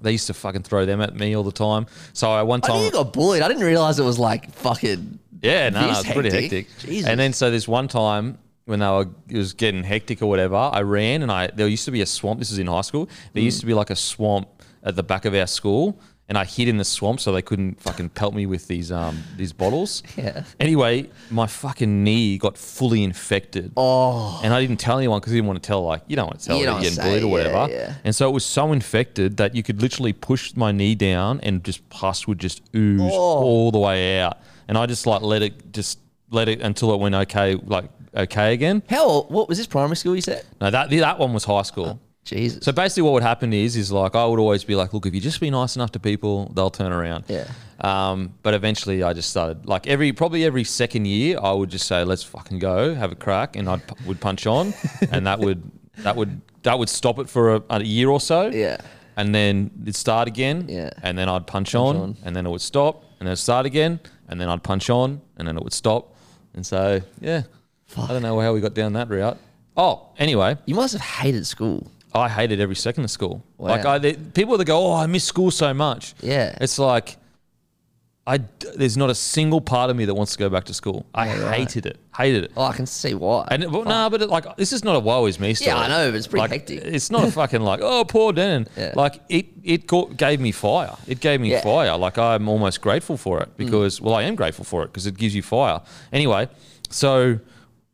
[0.00, 1.86] They used to fucking throw them at me all the time.
[2.12, 2.84] So I one I time.
[2.84, 3.42] you got bullied.
[3.42, 5.18] I didn't realize it was like fucking.
[5.42, 6.68] Yeah, no, This it's pretty hectic?
[6.78, 7.08] Jesus.
[7.08, 10.56] And then so this one time when they were it was getting hectic or whatever,
[10.56, 12.38] I ran and I there used to be a swamp.
[12.38, 13.08] This is in high school.
[13.32, 13.62] There used mm.
[13.62, 14.48] to be like a swamp
[14.82, 16.00] at the back of our school,
[16.32, 19.22] and I hid in the swamp so they couldn't fucking pelt me with these um
[19.36, 20.02] these bottles.
[20.16, 20.44] Yeah.
[20.58, 23.72] Anyway, my fucking knee got fully infected.
[23.76, 26.26] Oh, And I didn't tell anyone because I didn't want to tell, like, you don't
[26.28, 27.62] want to tell You that don't you're getting bullied or whatever.
[27.70, 27.94] yeah.
[28.04, 31.62] And so it was so infected that you could literally push my knee down and
[31.64, 33.44] just pus would just ooze Oh.
[33.48, 34.38] all the way out.
[34.68, 35.98] And I just like let it just
[36.30, 38.82] let it until it went okay, like okay again.
[38.88, 39.22] how?
[39.36, 40.14] What was this primary school?
[40.14, 40.44] You said?
[40.60, 42.00] No, that that one was high school.
[42.24, 42.64] Jesus.
[42.64, 45.14] So basically, what would happen is, is like I would always be like, look, if
[45.14, 47.24] you just be nice enough to people, they'll turn around.
[47.28, 47.48] Yeah.
[47.80, 51.86] Um, but eventually, I just started like every probably every second year, I would just
[51.88, 54.72] say, let's fucking go, have a crack, and I would punch on,
[55.10, 55.62] and that would
[55.98, 58.48] that would that would stop it for a, a year or so.
[58.48, 58.76] Yeah.
[59.16, 60.66] And then it'd start again.
[60.68, 60.90] Yeah.
[61.02, 62.16] And then I'd punch, on, on.
[62.24, 65.20] and then it would stop, and then it'd start again, and then I'd punch on,
[65.36, 66.14] and then it would stop.
[66.54, 67.42] And so, yeah,
[67.98, 69.36] I don't know how we got down that route.
[69.76, 71.90] Oh, anyway, You must have hated school.
[72.14, 73.44] I hated every second of school.
[73.58, 73.68] Wow.
[73.70, 76.56] Like I, the, people that go, "Oh, I miss school so much." Yeah.
[76.60, 77.16] it's like
[78.24, 78.38] I
[78.76, 81.06] There's not a single part of me that wants to go back to school.
[81.12, 81.58] I Yeah, right.
[81.60, 81.98] hated it.
[82.16, 82.52] Hated it.
[82.56, 83.48] Oh, I can see why.
[83.50, 85.70] And well, nah, but it, like this is not a woe is me story.
[85.72, 86.82] Yeah, I know, but it's pretty Like, hectic.
[86.84, 88.68] It's not a fucking like oh poor Dan.
[88.76, 88.92] Yeah.
[88.94, 90.94] Like it it got, gave me fire.
[91.08, 91.60] It gave me Yeah.
[91.60, 91.64] Mm.
[91.64, 91.96] fire.
[91.96, 95.16] Like I'm almost grateful for it because well I am grateful for it because it
[95.16, 95.80] gives you fire.
[96.12, 96.48] Anyway,
[96.90, 97.40] so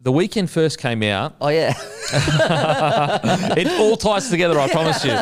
[0.09, 1.35] the Weeknd first came out.
[1.39, 1.75] oh yeah.
[3.59, 4.59] It all ties together.
[4.59, 5.13] I promise you.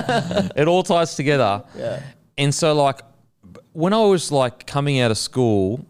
[0.54, 1.64] It all ties together.
[1.76, 2.02] Yeah.
[2.38, 3.00] And so like
[3.72, 5.84] when I was like coming out of school,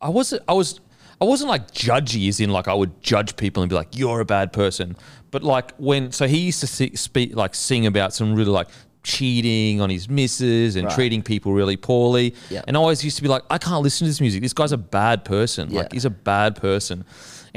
[0.00, 0.80] I wasn't I was
[1.20, 4.20] I wasn't like judgy as in like I would judge people and be like you're
[4.20, 4.96] a bad person.
[5.32, 8.68] But like when so he used to see, speak like sing about some really like
[9.02, 10.94] cheating on his missus and Right.
[10.94, 12.34] treating people really poorly.
[12.50, 12.62] Yeah.
[12.68, 14.42] And I always used to be like I can't listen to this music.
[14.42, 15.70] This guy's a bad person.
[15.70, 17.04] Like he's a bad person.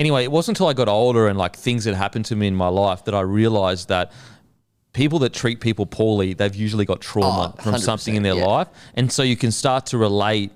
[0.02, 2.56] Anyway, it wasn't until I got older and like things that happened to me in
[2.56, 4.12] my life that I realized that
[4.93, 8.45] people that treat people poorly, they've usually got trauma Oh, from something in their yeah.
[8.45, 8.68] life.
[8.95, 10.52] And so you can start to relate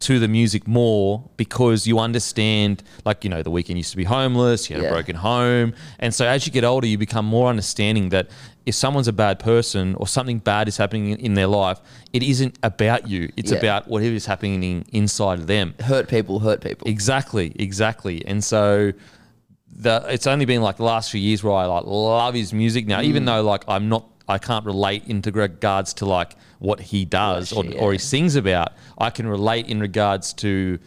[0.00, 4.04] to the music more because you understand, like, you know, the Weeknd used to be
[4.04, 4.90] homeless, you had Yeah.
[4.90, 5.74] a broken home.
[5.98, 8.28] And so as you get older, you become more understanding that
[8.64, 11.80] if someone's a bad person or something bad is happening in, their life,
[12.12, 13.30] it isn't about you.
[13.36, 13.58] It's Yeah.
[13.58, 15.74] about whatever is happening inside of them.
[15.80, 16.86] hurt people, hurt people.
[16.86, 18.24] Exactly, exactly.
[18.26, 18.92] And so
[19.80, 22.86] the it's only been like the last few years where I like love his music
[22.86, 23.04] now, Mm.
[23.04, 27.52] even though like I'm not I can't relate in regards to like what he does
[27.52, 28.72] or, shit, or he sings about.
[28.98, 30.78] I can relate in regards to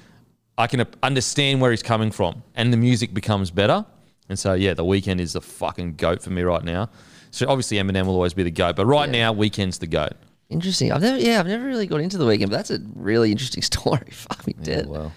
[0.57, 3.85] I can understand where he's coming from and the music becomes better.
[4.29, 6.89] And so yeah, the Weeknd is the fucking goat for me right now.
[7.31, 9.31] So obviously Eminem will always be the goat, but right Yeah.
[9.31, 10.13] now Weeknd's the goat.
[10.49, 10.91] Interesting.
[10.91, 13.63] I've never, yeah, I've never really got into the Weeknd, but that's a really interesting
[13.71, 14.05] story.
[14.11, 14.87] Fuck me dead.
[14.87, 15.13] Well,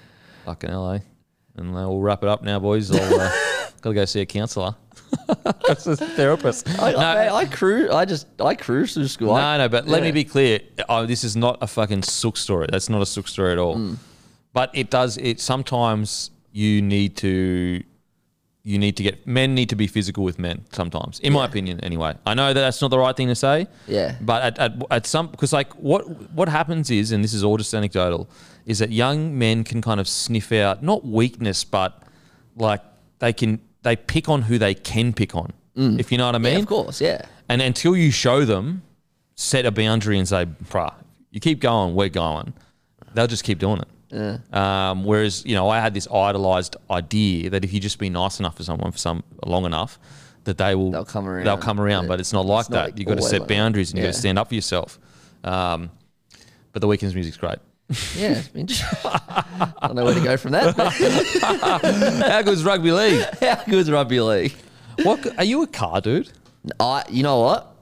[0.46, 0.98] fucking LA.
[1.56, 2.90] And we'll wrap it up now, boys.
[2.90, 3.30] I'll uh,
[3.82, 4.74] gotta go see a counsellor.
[5.66, 6.68] That's a therapist.
[6.80, 7.90] I, no, I, I cruise.
[7.90, 9.32] I just I cruise through school.
[9.32, 10.60] I- no, no, but let me be clear.
[10.88, 12.66] Oh, this is not a fucking sook story.
[12.70, 13.76] That's not a sook story at all.
[13.76, 13.96] Mm.
[14.52, 15.16] But it does.
[15.18, 17.82] It sometimes you need to.
[18.66, 21.80] You need to get men need to be physical with men sometimes, in my opinion.
[21.80, 23.68] Anyway, I know that that's not the right thing to say.
[23.86, 24.16] Yeah.
[24.22, 27.58] But at, at, at some because like what what happens is, and this is all
[27.58, 28.26] just anecdotal,
[28.64, 32.04] is that young men can kind of sniff out not weakness, but
[32.56, 32.80] like
[33.18, 35.52] they can they pick on who they can pick on.
[35.76, 36.52] If you know what I mean.
[36.54, 37.00] Yeah, of course.
[37.00, 37.22] Yeah.
[37.48, 38.82] And until you show them,
[39.36, 40.94] set a boundary and say, bruh,
[41.32, 42.52] you keep going, we're going,
[43.14, 44.54] they'll just keep doing it.
[44.54, 48.38] Um, whereas, you know, I had this idolized idea that if you just be nice
[48.38, 49.98] enough for someone for some long enough,
[50.44, 51.44] that they will They'll come around.
[51.46, 52.08] They'll come around, Yeah.
[52.08, 52.98] but it's not like It's not that.
[52.98, 53.54] You've got to set like that.
[53.56, 54.98] boundaries and you've got to stand up for yourself.
[55.42, 55.90] Um,
[56.72, 57.58] but the Weeknd's music's great.
[58.16, 58.38] Yeah.
[58.38, 58.66] It's been,
[59.04, 60.74] I don't know where to go from that.
[62.28, 63.24] How good's rugby league?
[63.40, 64.54] How good's rugby league?
[65.02, 66.30] What are you a car dude?
[66.80, 67.76] I, you know what?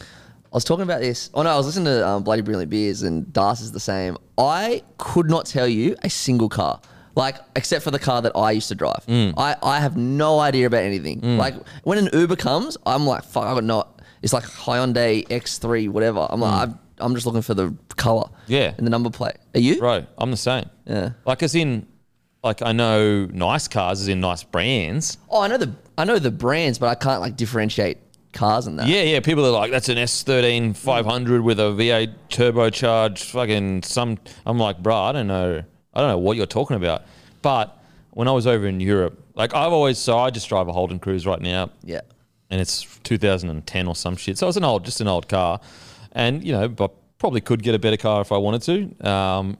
[0.00, 1.28] I was talking about this.
[1.34, 4.16] Oh no, I was listening to um, Bloody Brilliant Beers, and Das is the same.
[4.38, 6.80] I could not tell you a single car,
[7.14, 9.04] like except for the car that I used to drive.
[9.06, 9.34] Mm.
[9.36, 11.20] I, I have no idea about anything.
[11.36, 13.86] Like when an Uber comes, I'm like, fuck, I got no.
[14.22, 16.26] It's like Hyundai X3, whatever.
[16.30, 18.28] I'm like, I'm, I'm just looking for the color.
[18.46, 18.74] Yeah.
[18.76, 19.36] And the number plate.
[19.54, 19.78] Are you?
[19.78, 20.68] Bro, I'm the same.
[20.86, 21.10] Yeah.
[21.24, 21.86] Like as in,
[22.42, 25.18] like I know nice cars as in nice brands.
[25.28, 27.98] Oh, I know the I know the brands, but I can't like differentiate
[28.32, 28.86] cars and that.
[28.86, 29.20] Yeah, yeah.
[29.20, 34.18] People are like, that's an S13 500 with a V8 turbocharged fucking some.
[34.44, 35.62] I'm like, bro, I don't know.
[35.94, 37.04] I don't know what you're talking about.
[37.42, 37.76] But
[38.10, 41.00] when I was over in Europe, like I've always, so I just drive a Holden
[41.00, 41.70] Cruze right now.
[41.82, 42.00] Yeah.
[42.50, 44.38] and it's 2010 or some shit.
[44.38, 45.60] So it's an old, just an old car,
[46.16, 49.08] and you know, but probably could get a better car if I wanted to.
[49.08, 49.56] Um,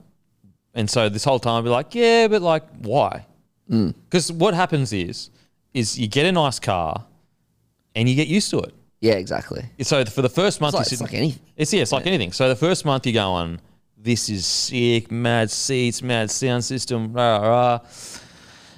[0.74, 3.24] and so this whole time I'd be like, yeah, but like, why?
[3.70, 3.94] Mm.
[4.04, 5.30] Because what happens is,
[5.72, 7.04] is you get a nice car,
[7.94, 8.74] and you get used to it.
[9.00, 9.64] Yeah, exactly.
[9.82, 11.40] So for the first month, It's like, you it's like anything.
[11.56, 12.32] it's yeah, it's like anything.
[12.32, 13.60] So the first month you're going,
[13.96, 17.78] this is sick, mad seats, mad sound system, rah rah.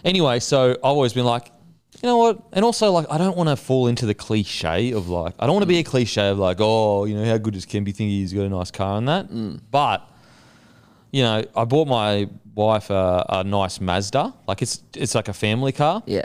[0.04, 1.50] Anyway, so I've always been like,
[2.02, 2.40] you know what?
[2.52, 5.54] And also like I don't want to fall into the cliche of like I don't
[5.54, 8.10] want to be a cliche of like, oh, you know, how good does Kempy think
[8.10, 9.28] he's got a nice car and that.
[9.28, 9.60] Mm.
[9.70, 10.08] But
[11.10, 14.34] you know, I bought my wife a, a nice Mazda.
[14.46, 16.02] Like it's it's like a family car.
[16.06, 16.24] Yeah.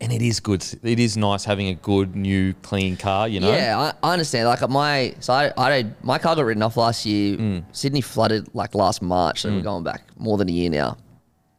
[0.00, 0.64] And it is good.
[0.84, 3.50] It is nice having a good new clean car, you know?
[3.50, 4.46] Yeah, I, I understand.
[4.46, 7.36] Like my, so I, I, my car got written off last year.
[7.36, 7.64] Mm.
[7.72, 10.98] Sydney flooded like last March, so we're going back more than a year now.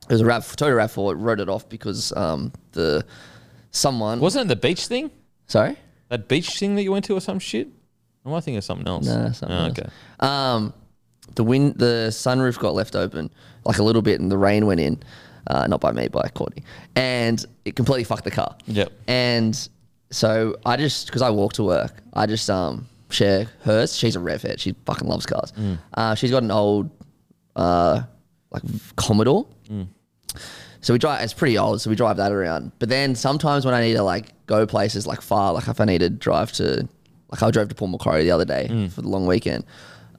[0.09, 1.13] It was a Rav, Toyota Rav Four.
[1.13, 3.05] It wrote it off because um the
[3.71, 5.11] someone Wasn't it the beach thing?
[5.47, 5.77] sorry
[6.09, 7.67] That beach thing that you went to or some shit?
[8.25, 9.05] Am I thinking of something else?
[9.05, 9.79] No, something Oh, else.
[9.79, 9.89] okay.
[10.19, 10.73] um
[11.35, 13.29] the wind the sunroof got left open
[13.65, 15.01] like a little bit and the rain went in,
[15.47, 16.63] uh, not by me by Courtney,
[16.95, 18.55] and it completely fucked the car.
[18.65, 18.91] Yep.
[19.07, 19.69] And
[20.11, 23.95] so I just because I walk to work, I just um share hers.
[23.95, 24.59] She's a rev head.
[24.59, 25.51] She fucking loves cars.
[25.51, 25.77] Mm.
[25.93, 26.89] Uh, she's got an old
[27.55, 28.01] uh
[28.51, 28.63] like
[28.95, 29.45] Commodore.
[29.69, 29.87] Mm.
[30.81, 31.21] So we drive.
[31.23, 32.71] It's pretty old, so we drive that around.
[32.79, 35.85] But then sometimes when I need to like go places like far, like if I
[35.85, 36.87] need to drive to,
[37.31, 38.91] like I drove to Port Macquarie the other day Mm.
[38.91, 39.65] for the long weekend.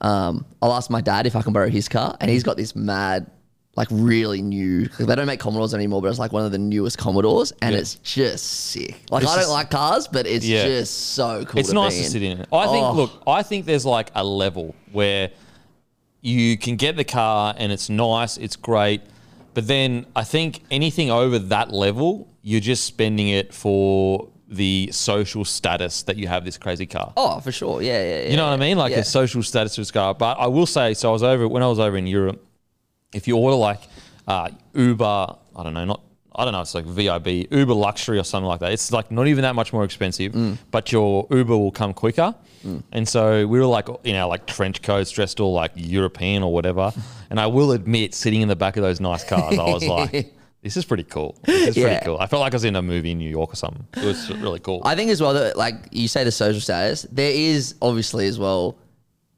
[0.03, 2.75] Um, I'll ask my dad if I can borrow his car, and he's got this
[2.77, 3.31] mad,
[3.77, 4.83] like really new.
[4.99, 7.75] Like they don't make Commodores anymore, but it's like one of the newest Commodores, and
[7.75, 7.81] Yeah.
[7.81, 9.03] it's just sick.
[9.11, 10.67] Like This I don't is- like cars, but it's Yeah.
[10.67, 11.59] just so cool.
[11.61, 12.49] It's to nice to sit in it.
[12.53, 12.93] I think, Oh.
[12.93, 15.31] look, I think there's like a level where
[16.23, 19.01] you can get the car and it's nice, it's great.
[19.55, 25.45] But then I think anything over that level, you're just spending it for the social
[25.45, 27.13] status that you have this crazy car.
[27.17, 27.83] Oh, for sure.
[27.83, 28.31] Yeah, yeah, yeah.
[28.31, 28.77] You know what I mean?
[28.77, 28.99] Like yeah.
[28.99, 30.15] a social status of this car.
[30.15, 32.45] But I will say, so I was over when I was over in Europe.
[33.15, 33.81] If you order like
[34.27, 35.05] uh, Uber,
[35.57, 36.01] I don't know, not
[36.35, 38.73] I don't know, it's like VIB, Uber luxury or something like that.
[38.73, 40.59] It's like not even that much more expensive, Mm.
[40.71, 42.35] but your Uber will come quicker.
[42.93, 46.53] And so we were like, you know, like trench coats, dressed all like European or
[46.53, 46.93] whatever.
[47.31, 50.35] And I will admit, sitting in the back of those nice cars, I was like,
[50.63, 51.37] this is pretty cool.
[51.45, 51.85] This is Yeah.
[51.87, 52.19] pretty cool.
[52.19, 53.87] I felt like I was in a movie in New York or something.
[53.97, 54.83] It was really cool.
[54.85, 58.39] I think as well that like you say the social status, there is obviously as
[58.39, 58.77] well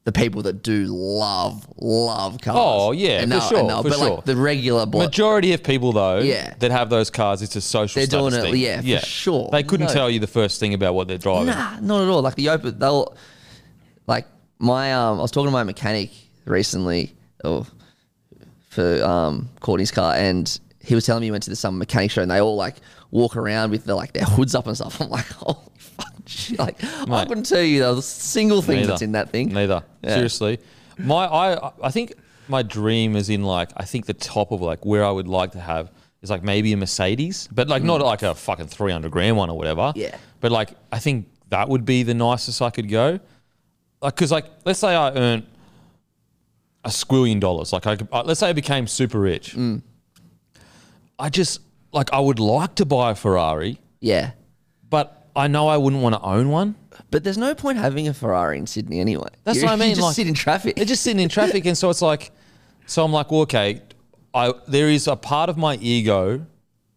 [0.04, 2.56] the people that do love love cars.
[2.58, 4.10] Oh, yeah, for they'll- sure, they'll- for but sure.
[4.16, 6.54] like the regular bloke, Majority of people though Yeah.
[6.58, 8.08] that have those cars, it's a social thing.
[8.10, 8.86] They're status doing it- thing.
[8.86, 9.48] yeah, for sure.
[9.52, 9.92] They couldn't No.
[9.92, 11.46] tell you the first thing about what they're driving.
[11.46, 12.20] Nah, not at all.
[12.22, 13.14] Like the open, they'll
[14.08, 14.26] like
[14.58, 15.18] my um.
[15.18, 16.10] I was talking to my mechanic
[16.46, 17.64] recently, or
[18.70, 22.10] for um Courtney's car, and he was telling me he went to the, some mechanic
[22.10, 22.76] show, and they all like
[23.12, 25.00] walk around with their like their hoods up and stuff.
[25.00, 25.56] I'm like, shit.
[26.58, 28.88] like I couldn't tell you the single thing Neither.
[28.88, 29.52] that's in that thing.
[29.52, 29.82] Neither.
[30.02, 30.14] Yeah.
[30.14, 30.58] Seriously.
[30.98, 32.14] My I I think
[32.48, 35.52] my dream is in like I think the top of like where I would like
[35.52, 35.90] to have
[36.22, 39.56] is like maybe a Mercedes, but like not like a fucking 300 grand one or
[39.56, 39.80] whatever.
[39.82, 39.96] Mm.
[39.96, 40.16] Yeah.
[40.40, 43.18] But like I think that would be the nicest I could go.
[44.00, 45.46] Like cuz like let's say I earned
[46.84, 47.72] a squillion dollars.
[47.72, 49.54] Like I could, uh, let's say I became super rich.
[49.54, 49.82] Mm.
[51.18, 51.60] I just
[51.92, 54.32] like I would like to buy a Ferrari, Yeah.
[54.90, 56.74] but I know I wouldn't want to own one.
[57.10, 59.28] But there's no point having a Ferrari in Sydney anyway.
[59.44, 59.90] That's You- what I mean.
[59.90, 60.76] You just like, sit in traffic.
[60.76, 62.30] They're just sitting in traffic, and so it's like,
[62.86, 63.80] so I'm like, well, okay,
[64.34, 66.44] I there is a part of my ego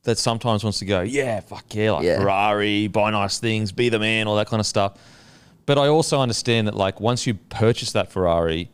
[0.03, 2.19] that sometimes wants to go, yeah, fuck yeah, like Yeah.
[2.19, 4.93] Ferrari, buy nice things, be the man, all that kind of stuff.
[5.65, 8.69] But I also understand that like once you purchase that Ferrari,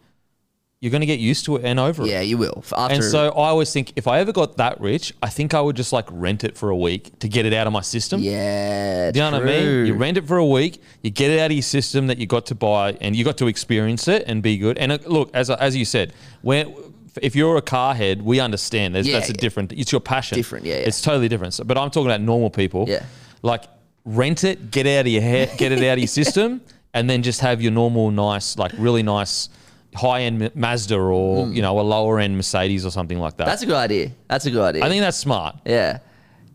[0.81, 2.07] you're going to get used to it and over it.
[2.09, 2.63] yeah, you will.
[2.75, 5.61] After And so I always think if I ever got that rich, I think I
[5.61, 8.19] would just like rent it for a week to get it out of my system.
[8.19, 9.85] yeah, Do you know what I mean?
[9.85, 12.25] You rent it for a week, you get it out of your system that you
[12.25, 14.79] got to buy, and you got to experience it and be good.
[14.79, 16.73] And uh, look, as as you said, when
[17.21, 18.95] if you're a car head, we understand.
[18.95, 19.73] Yeah, that's a different.
[19.73, 20.35] It's your passion.
[20.35, 20.87] Different, yeah, yeah.
[20.87, 21.53] It's totally different.
[21.53, 22.85] So, but I'm talking about normal people.
[22.87, 23.05] Yeah.
[23.43, 23.65] Like
[24.03, 26.61] rent it, get it out of your head, get it out of your system,
[26.95, 29.49] and then just have your normal, nice, like really nice.
[29.93, 31.53] High end Mazda or hmm.
[31.53, 33.45] you know a lower end Mercedes or something like that.
[33.45, 34.11] That's a good idea.
[34.27, 34.85] That's a good idea.
[34.85, 35.57] I think that's smart.
[35.65, 35.99] Yeah,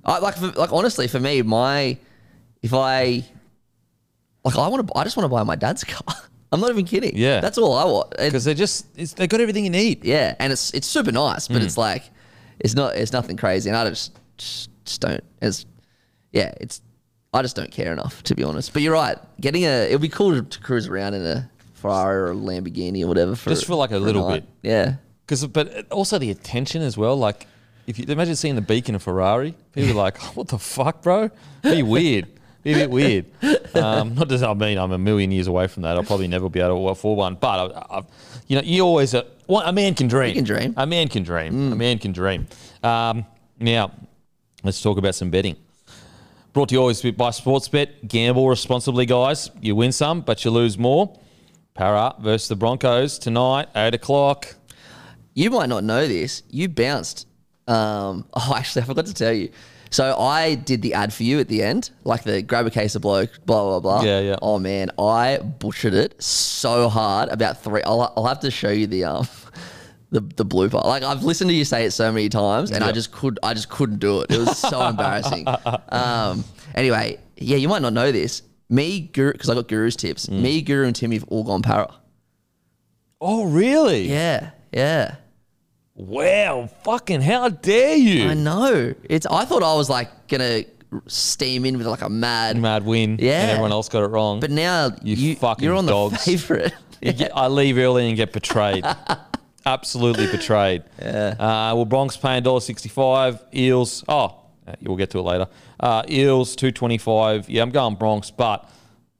[0.05, 1.99] I, like for, like honestly, for me, my
[2.63, 3.25] if I
[4.45, 6.17] Like I want to, I just want to buy my dad's car.
[6.53, 7.13] I'm not even kidding.
[7.15, 7.41] Yeah.
[7.41, 8.11] that's all I want.
[8.17, 10.05] Because they're just, it's, they've got everything you need.
[10.05, 11.65] yeah, and it's it's super nice, but hmm.
[11.65, 12.05] it's like
[12.59, 15.25] it's not it's nothing crazy, and I just just, just don't.
[15.41, 15.67] as
[16.33, 16.81] yeah, it's
[17.33, 18.73] I just don't care enough to be honest.
[18.73, 19.19] But you're right.
[19.41, 21.51] Getting a it'd be cool to, to cruise around in a
[21.87, 24.45] Ferrari or Lamborghini or whatever for Just for like a little night.
[24.63, 24.71] bit.
[24.71, 27.17] Yeah, Because, but also the attention as well.
[27.17, 27.47] Like,
[27.87, 31.31] if you imagine seeing the beacon of Ferrari, people are like, "What the fuck, bro?"
[31.63, 32.27] Be weird.
[32.63, 33.27] Be a bit weird.
[33.77, 35.97] Um, not just I mean I'm a million years away from that.
[35.97, 37.35] I'll probably never be able to afford one.
[37.37, 38.03] But I, I,
[38.49, 40.31] you know, you always uh, well, a man can dream.
[40.31, 40.75] You can dream.
[40.77, 41.73] A man can dream.
[41.73, 42.49] A man can dream.
[42.83, 43.25] Um,
[43.61, 43.93] now,
[44.65, 45.55] let's talk about some betting.
[46.53, 48.09] Brought to you always by Sportsbet.
[48.09, 49.51] Gamble responsibly, guys.
[49.61, 51.17] You win some, but you lose more.
[51.77, 54.55] Para versus the Broncos tonight, eight o'clock.
[55.35, 56.43] you might not know this.
[56.49, 57.27] You bounced.
[57.69, 59.51] Um, oh, actually, I forgot to tell you.
[59.91, 62.95] So I did the ad for you at the end, like the grab a case
[62.97, 64.03] of bloke, blah blah blah.
[64.03, 64.37] Yeah, yeah.
[64.43, 67.29] Oh man, I butchered it so hard.
[67.29, 67.83] About three.
[67.83, 69.29] I'll, I'll have to show you the um,
[70.11, 70.83] the the blooper.
[70.85, 73.55] Like I've listened to you say it so many times, and I just could, I
[73.55, 74.31] just couldn't do it.
[74.31, 75.47] It was so embarrassing.
[75.91, 76.45] Um.
[76.75, 78.43] Anyway, yeah, you might not know this.
[78.69, 80.27] Me, Guru, because I got Guru's tips.
[80.27, 80.41] Mm.
[80.43, 81.95] Me, Guru, and Timmy have all gone para.
[83.21, 84.09] Oh, really?
[84.11, 85.17] Yeah, yeah.
[85.95, 88.29] Wow, fucking how dare you?
[88.29, 88.95] I know.
[89.05, 89.25] It's.
[89.27, 90.65] I thought I was like gonna
[91.07, 92.59] steam in with like a mad.
[92.59, 93.17] Mad win.
[93.19, 93.41] Yeah.
[93.41, 94.41] And everyone else got it wrong.
[94.41, 96.13] But now You you, fucking you're on dogs.
[96.13, 96.75] the favorite.
[97.01, 98.85] You get- I leave early and get betrayed.
[99.67, 100.83] Absolutely betrayed.
[101.01, 101.35] Yeah.
[101.39, 103.41] Uh, well, Bronx paying $1.65.
[103.55, 104.05] Eels.
[104.09, 104.43] Oh,
[104.83, 105.47] we'll get to it later.
[105.81, 107.49] Uh, Eels, two twenty five.
[107.49, 108.69] Yeah, I'm going Bronx, but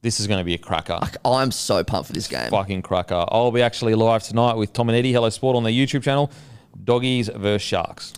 [0.03, 1.01] this is going to be a cracker.
[1.25, 2.49] I'm so pumped for this game.
[2.51, 3.25] Fucking cracker.
[3.29, 6.31] I'll be actually live tonight with Tom and Eddie, Hello Sport, on their YouTube channel.
[6.85, 8.13] Doggies versus Sharks.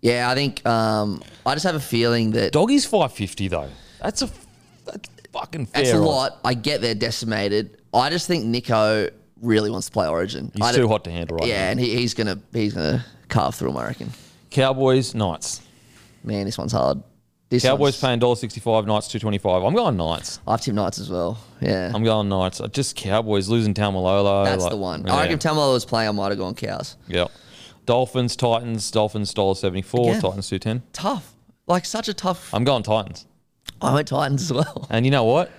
[0.00, 3.68] Yeah, I think um, I just have a feeling that Doggies 550 though.
[4.00, 4.30] That's a
[4.86, 5.82] that's fucking fair.
[5.84, 6.38] that's a lot.
[6.44, 7.82] I get they're decimated.
[7.92, 9.10] I just think Nicho
[9.42, 10.52] really wants to play Origin.
[10.54, 11.70] He's I too hot to handle right Yeah, now.
[11.72, 13.76] and he, he's gonna he's gonna carve through him.
[13.76, 14.10] I reckon.
[14.50, 15.60] Cowboys, Knights.
[16.24, 17.02] Man, this one's hard.
[17.50, 19.64] This Cowboys paying $1.65, Knights 225.
[19.64, 20.38] I'm going Knights.
[20.46, 21.38] I've tipped Knights as well.
[21.62, 22.60] Yeah, I'm going Knights.
[22.72, 24.44] Just Cowboys losing Taumalolo.
[24.44, 25.06] that's like- the one.
[25.06, 25.14] Yeah.
[25.14, 26.96] I reckon if Tamalo was playing, I might have gone Cows.
[27.06, 27.26] yeah.
[27.86, 30.20] Dolphins, Titans, Dolphins $1.74, Again.
[30.20, 30.82] Titans 210.
[30.92, 31.32] Tough,
[31.66, 32.52] like such a tough.
[32.52, 33.24] I'm going Titans.
[33.80, 34.86] I went Titans as well.
[34.90, 35.50] And you know what?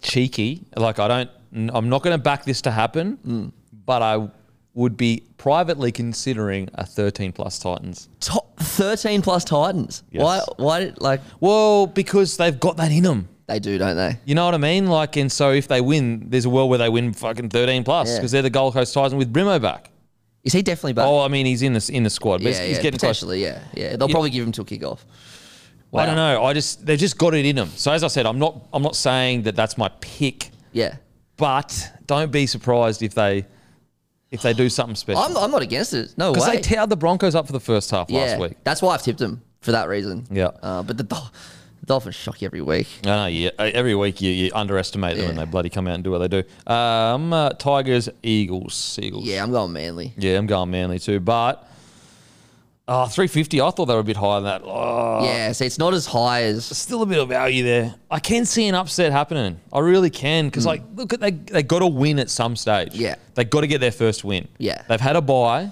[0.00, 0.62] Cheeky.
[0.76, 1.30] Like I don't.
[1.74, 3.52] I'm not going to back this to happen, Mm.
[3.86, 4.28] but I
[4.74, 8.08] would be privately considering a 13 plus Titans.
[8.20, 10.02] Top thirteen plus Titans.
[10.10, 10.22] Yes.
[10.22, 10.40] Why?
[10.56, 10.92] Why?
[10.98, 13.28] Like Well, because they've got that in them.
[13.48, 14.16] they do, don't they?
[14.24, 14.86] You know what I mean?
[14.86, 18.08] Like, and so if they win, there's a world where they win fucking 13 plus
[18.08, 18.16] Yeah.
[18.18, 19.90] because they're the Gold Coast Titans with Brimo back.
[20.44, 21.06] Is he definitely back?
[21.06, 22.98] Oh, I mean, he's in the in the squad, but yeah, he's, he's yeah, getting
[22.98, 23.18] close.
[23.20, 23.42] potentially.
[23.42, 23.96] Yeah, yeah.
[23.96, 24.12] They'll Yeah.
[24.12, 25.00] probably give him to till kickoff.
[25.94, 26.42] I don't know.
[26.44, 27.70] I just they've just got it in them.
[27.76, 30.96] So as I said, I'm not I'm not saying that that's my pick, Yeah,
[31.36, 33.44] but don't be surprised if they
[34.32, 35.22] if they do something special.
[35.22, 36.14] I'm, I'm not against it.
[36.16, 36.34] No way.
[36.34, 38.56] Because they towed the Broncos up for the first half yeah, last week.
[38.64, 40.26] that's why I've tipped them for that reason.
[40.30, 40.50] Yeah.
[40.62, 41.30] uh, but the, Dol-
[41.80, 42.88] the Dolphins shock you every week.
[43.04, 43.26] I know.
[43.26, 46.18] Yeah, every week you, you underestimate them and they bloody come out and do what
[46.18, 46.72] they do.
[46.72, 49.24] Um, uh, Tigers, Eagles, Eagles.
[49.24, 50.14] Yeah, I'm going Manly.
[50.16, 51.68] yeah, I'm going Manly too, but.
[52.88, 53.60] Oh, 350.
[53.60, 54.62] I thought they were a bit higher than that.
[54.64, 57.94] Oh, Yeah, so it's not as high as still a bit of value there.
[58.10, 59.60] I can see an upset happening.
[59.72, 62.94] I really can because, like, look at they they got to win at some stage.
[62.94, 63.00] Hmm.
[63.00, 63.14] Yeah.
[63.34, 64.48] they got to get their first win.
[64.58, 64.82] Yeah.
[64.88, 65.70] they've had a bye.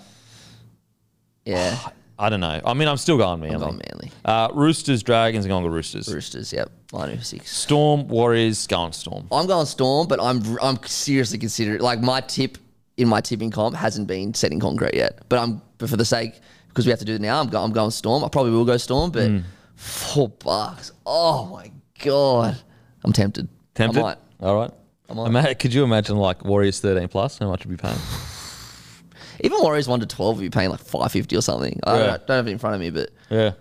[1.45, 1.79] yeah.
[2.19, 2.61] I don't know.
[2.67, 3.55] I mean, I'm still going Manly.
[3.55, 4.13] I'm going Manly.
[4.23, 6.07] Uh, Roosters, Dragons, going with Roosters.
[6.13, 6.53] Roosters.
[6.53, 7.51] Yep, nine over six.
[7.51, 9.27] Storm, Warriors, going Storm.
[9.33, 12.59] I'm going Storm, but I'm I'm seriously considering like my tip
[12.99, 15.23] in my tipping comp hasn't been set in concrete yet.
[15.31, 16.35] But I'm but for the sake
[16.71, 18.25] because we have to do it now, I'm going I'm going Storm.
[18.25, 19.39] I probably will go Storm, but Hmm.
[19.77, 20.93] four bucks.
[21.05, 21.71] Oh my
[22.03, 22.57] god,
[23.05, 23.49] I'm tempted.
[23.75, 24.01] Tempted.
[24.01, 24.19] I might.
[24.41, 24.71] All right.
[25.11, 27.39] Ima- could you imagine like Warriors 13 plus?
[27.39, 27.99] How much would be paying?
[29.43, 31.81] Even Warriors one to twelve, will be paying like five fifty or something.
[31.85, 32.07] I Yeah.
[32.07, 33.53] don't, don't have it in front of me, but yeah.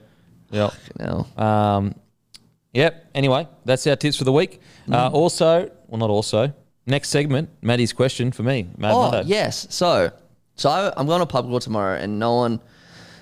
[0.52, 1.96] You know, Um,
[2.74, 3.06] yep.
[3.16, 4.60] Anyway, that's our tips for the week.
[4.88, 4.96] Mm.
[4.96, 6.52] Uh, also, well, not also.
[6.86, 8.68] Next segment, Matty's question for me.
[8.78, 9.24] Mad Oh Monday.
[9.30, 9.68] yes.
[9.70, 10.12] So
[10.56, 12.60] so I, I'm going to pub crawl tomorrow, and no one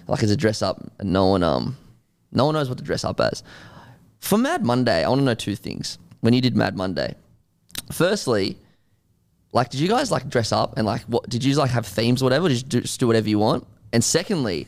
[0.07, 1.77] like is a dress up, and no one um
[2.31, 3.43] no one knows what to dress up as.
[4.19, 5.97] For Mad Monday, I want to know two things.
[6.21, 7.15] When you did Mad Monday,
[7.91, 8.57] firstly,
[9.53, 12.21] like did you guys like dress up and like what did you like have themes
[12.21, 12.49] or whatever?
[12.49, 13.65] Did you do, just do whatever you want?
[13.93, 14.67] And secondly,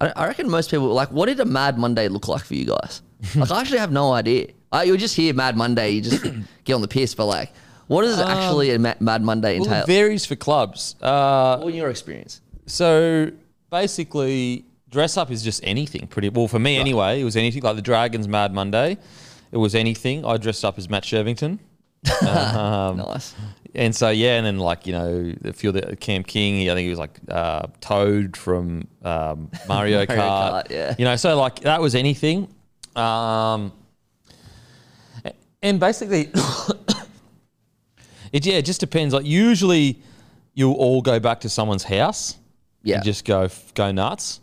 [0.00, 2.66] I, I reckon most people like what did a Mad Monday look like for you
[2.66, 3.02] guys?
[3.36, 4.48] like I actually have no idea.
[4.72, 6.24] I, you just hear Mad Monday, you just
[6.64, 7.52] get on the piss, but like.
[7.86, 9.82] What does actually a Ma- Mad Monday Well, entail?
[9.82, 10.96] it varies for clubs.
[11.02, 12.40] Uh, What in your experience?
[12.64, 13.30] so
[13.70, 14.64] basically,
[14.94, 16.06] dress up is just anything.
[16.06, 17.20] Pretty well for me anyway.
[17.20, 18.96] It was anything like the Dragons Mad Monday.
[19.52, 20.24] It was anything.
[20.24, 21.58] I dressed up as Matt Shirvington.
[22.22, 23.34] Um, nice.
[23.74, 26.74] And so yeah, and then like you know a few of the Camp King, I
[26.74, 30.66] think he was like uh, Toad from um, Mario, Mario Kart.
[30.66, 30.94] Kart, yeah.
[30.98, 32.54] You know, so like that was anything.
[32.94, 33.72] Um,
[35.62, 36.30] and basically,
[38.32, 39.14] it yeah, it just depends.
[39.14, 40.00] Like usually,
[40.52, 42.36] you'll all go back to someone's house.
[42.84, 42.96] Yeah.
[42.96, 44.40] And just go go nuts.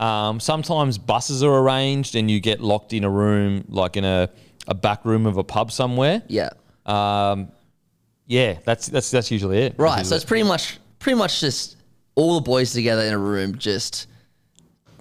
[0.00, 4.28] Um, sometimes buses are arranged and you get locked in a room, like in a,
[4.66, 6.22] a back room of a pub somewhere.
[6.26, 6.50] Yeah.
[6.84, 7.48] Um,
[8.26, 9.76] yeah, that's that's that's usually it.
[9.78, 9.98] Right.
[9.98, 11.76] That's So it's pretty much pretty much just
[12.16, 14.08] all the boys together in a room, just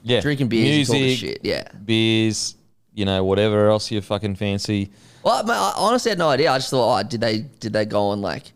[0.04, 1.40] yeah, drinking beers and music, talking shit.
[1.44, 1.68] Yeah.
[1.84, 2.56] beers,
[2.94, 4.92] you know, whatever else you fucking fancy.
[5.24, 6.52] Well, I, I honestly had no idea.
[6.52, 8.52] I just thought, oh, did they did they go on like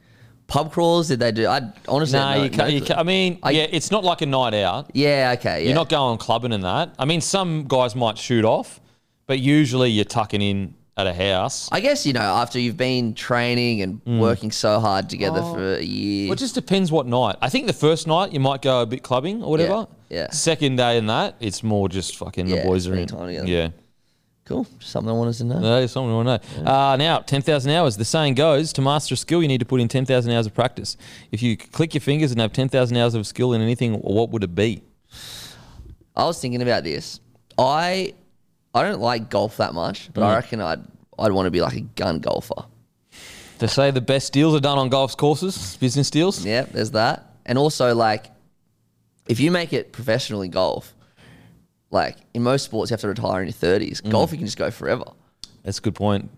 [0.47, 1.07] pub crawls?
[1.09, 1.47] Did they do?
[1.47, 2.71] I honestly No, you can't.
[2.73, 4.89] you can't I mean, I- yeah, it's not like a night out.
[4.93, 5.35] Yeah.
[5.37, 5.61] Okay.
[5.61, 5.65] Yeah.
[5.67, 6.93] You're not going clubbing and that.
[6.97, 8.79] I mean, some guys might shoot off,
[9.27, 11.69] but usually you're tucking in at a house.
[11.71, 14.19] I guess you know after you've been training and Mm.
[14.19, 15.53] working so hard together Oh.
[15.53, 16.27] for a year.
[16.29, 17.35] Well, it just depends what night.
[17.39, 19.85] I think the first night you might go a bit clubbing or whatever.
[20.09, 20.31] yeah.
[20.31, 23.05] Second day and that, it's more just fucking the boys are in.
[23.07, 23.47] time together.
[23.47, 23.67] Yeah.
[24.47, 24.65] Cool.
[24.79, 25.59] Just something I wanted to know.
[25.59, 26.71] That is something we want to know.
[26.71, 27.97] Uh, now, 10,000 hours.
[27.97, 30.53] The saying goes to master a skill, you need to put in 10,000 hours of
[30.53, 30.97] practice.
[31.31, 34.43] If you click your fingers and have 10,000 hours of skill in anything, what would
[34.43, 34.81] it be?
[36.15, 37.19] I was thinking about this.
[37.57, 38.13] I
[38.73, 40.35] I don't like golf that much, but I Mm.
[40.35, 40.81] reckon I'd
[41.19, 42.65] I'd want to be like a gun golfer.
[43.59, 46.45] To say the best deals are done on golf courses, business deals.
[46.45, 47.25] Yeah, there's that.
[47.45, 48.27] And also like
[49.27, 50.93] if you make it professional in golf,
[51.91, 54.01] like in most sports you have to retire in your 30s.
[54.01, 54.11] Mm.
[54.11, 55.05] Golf you can just go forever.
[55.63, 56.29] That's a good point.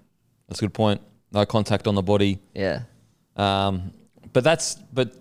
[0.48, 1.02] That's a good point.
[1.32, 2.40] No contact on the body.
[2.56, 2.82] Yeah.
[3.36, 3.94] Um,
[4.34, 5.14] but that's, but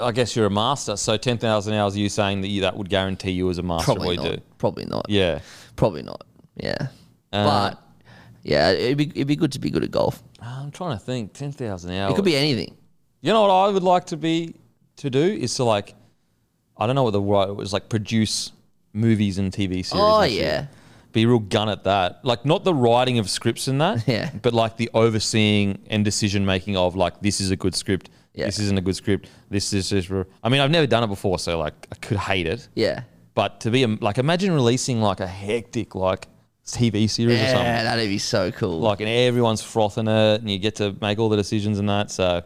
[0.00, 0.96] I guess you're a master.
[0.96, 3.92] So 10,000 hours, are you saying that you, that would guarantee you as a master
[3.92, 4.24] Probably not.
[4.24, 4.38] do?
[4.58, 5.06] Probably not.
[5.08, 5.40] Yeah.
[5.76, 6.24] Probably not.
[6.56, 6.88] Yeah.
[7.32, 7.82] Uh, but
[8.42, 10.22] yeah, it'd be it'd be good to be good at golf.
[10.40, 11.32] I'm trying to think.
[11.34, 12.12] 10,000 hours.
[12.12, 12.76] It could be anything.
[13.20, 14.54] You know what I would like to be
[14.96, 15.94] to do is to like,
[16.80, 18.52] I don't know what the word was like produce
[18.92, 19.92] movies and TV series.
[19.94, 20.40] Oh and shit.
[20.40, 20.66] yeah.
[21.12, 22.24] Be a real gun at that.
[22.24, 24.04] Like not the writing of scripts and that.
[24.08, 24.30] Yeah.
[24.42, 28.10] But like the overseeing and decision making of like this is a good script.
[28.34, 28.46] Yeah.
[28.46, 29.28] This isn't a good script.
[29.50, 30.10] This is just.
[30.42, 32.68] I mean, I've never done it before, so like I could hate it.
[32.74, 33.02] Yeah.
[33.34, 36.28] But to be a, like, imagine releasing like a hectic like
[36.66, 37.64] TV series or something.
[37.64, 38.80] Yeah, that'd be so cool.
[38.80, 42.10] Like, and everyone's frothing it, and you get to make all the decisions and that.
[42.10, 42.42] So,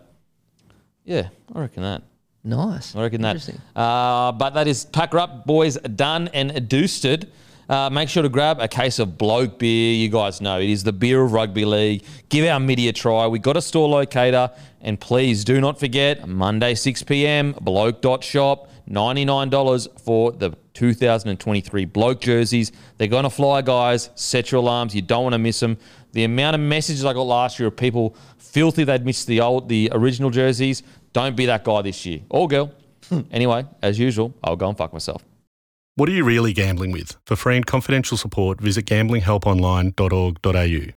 [1.04, 2.02] yeah, I reckon that.
[2.44, 2.94] Nice.
[2.94, 3.30] I reckon that.
[3.30, 3.60] Interesting.
[3.74, 7.32] Uh, but that is Pack Her Up, boys, done and doosted.
[7.68, 9.94] Uh, make sure to grab a case of bloke beer.
[9.94, 12.04] You guys know it is the beer of rugby league.
[12.28, 13.26] Give our media a try.
[13.26, 14.50] We got a store locator,
[14.82, 17.54] and please do not forget Monday 6 p.m.
[17.60, 18.70] Bloke.shop.
[18.90, 22.70] $99 for the 2023 bloke jerseys.
[22.98, 24.10] They're going to fly, guys.
[24.14, 24.94] Set your alarms.
[24.94, 25.78] You don't want to miss them.
[26.12, 29.70] The amount of messages I got last year of people filthy they'd missed the old,
[29.70, 30.82] the original jerseys.
[31.14, 32.70] Don't be that guy this year or girl.
[33.08, 33.20] Hmm.
[33.30, 35.24] anyway, as usual, I'll go and fuck myself.
[35.96, 37.16] What are you really gambling with?
[37.24, 40.92] For free and confidential support, visit gamblinghelponline.org.au.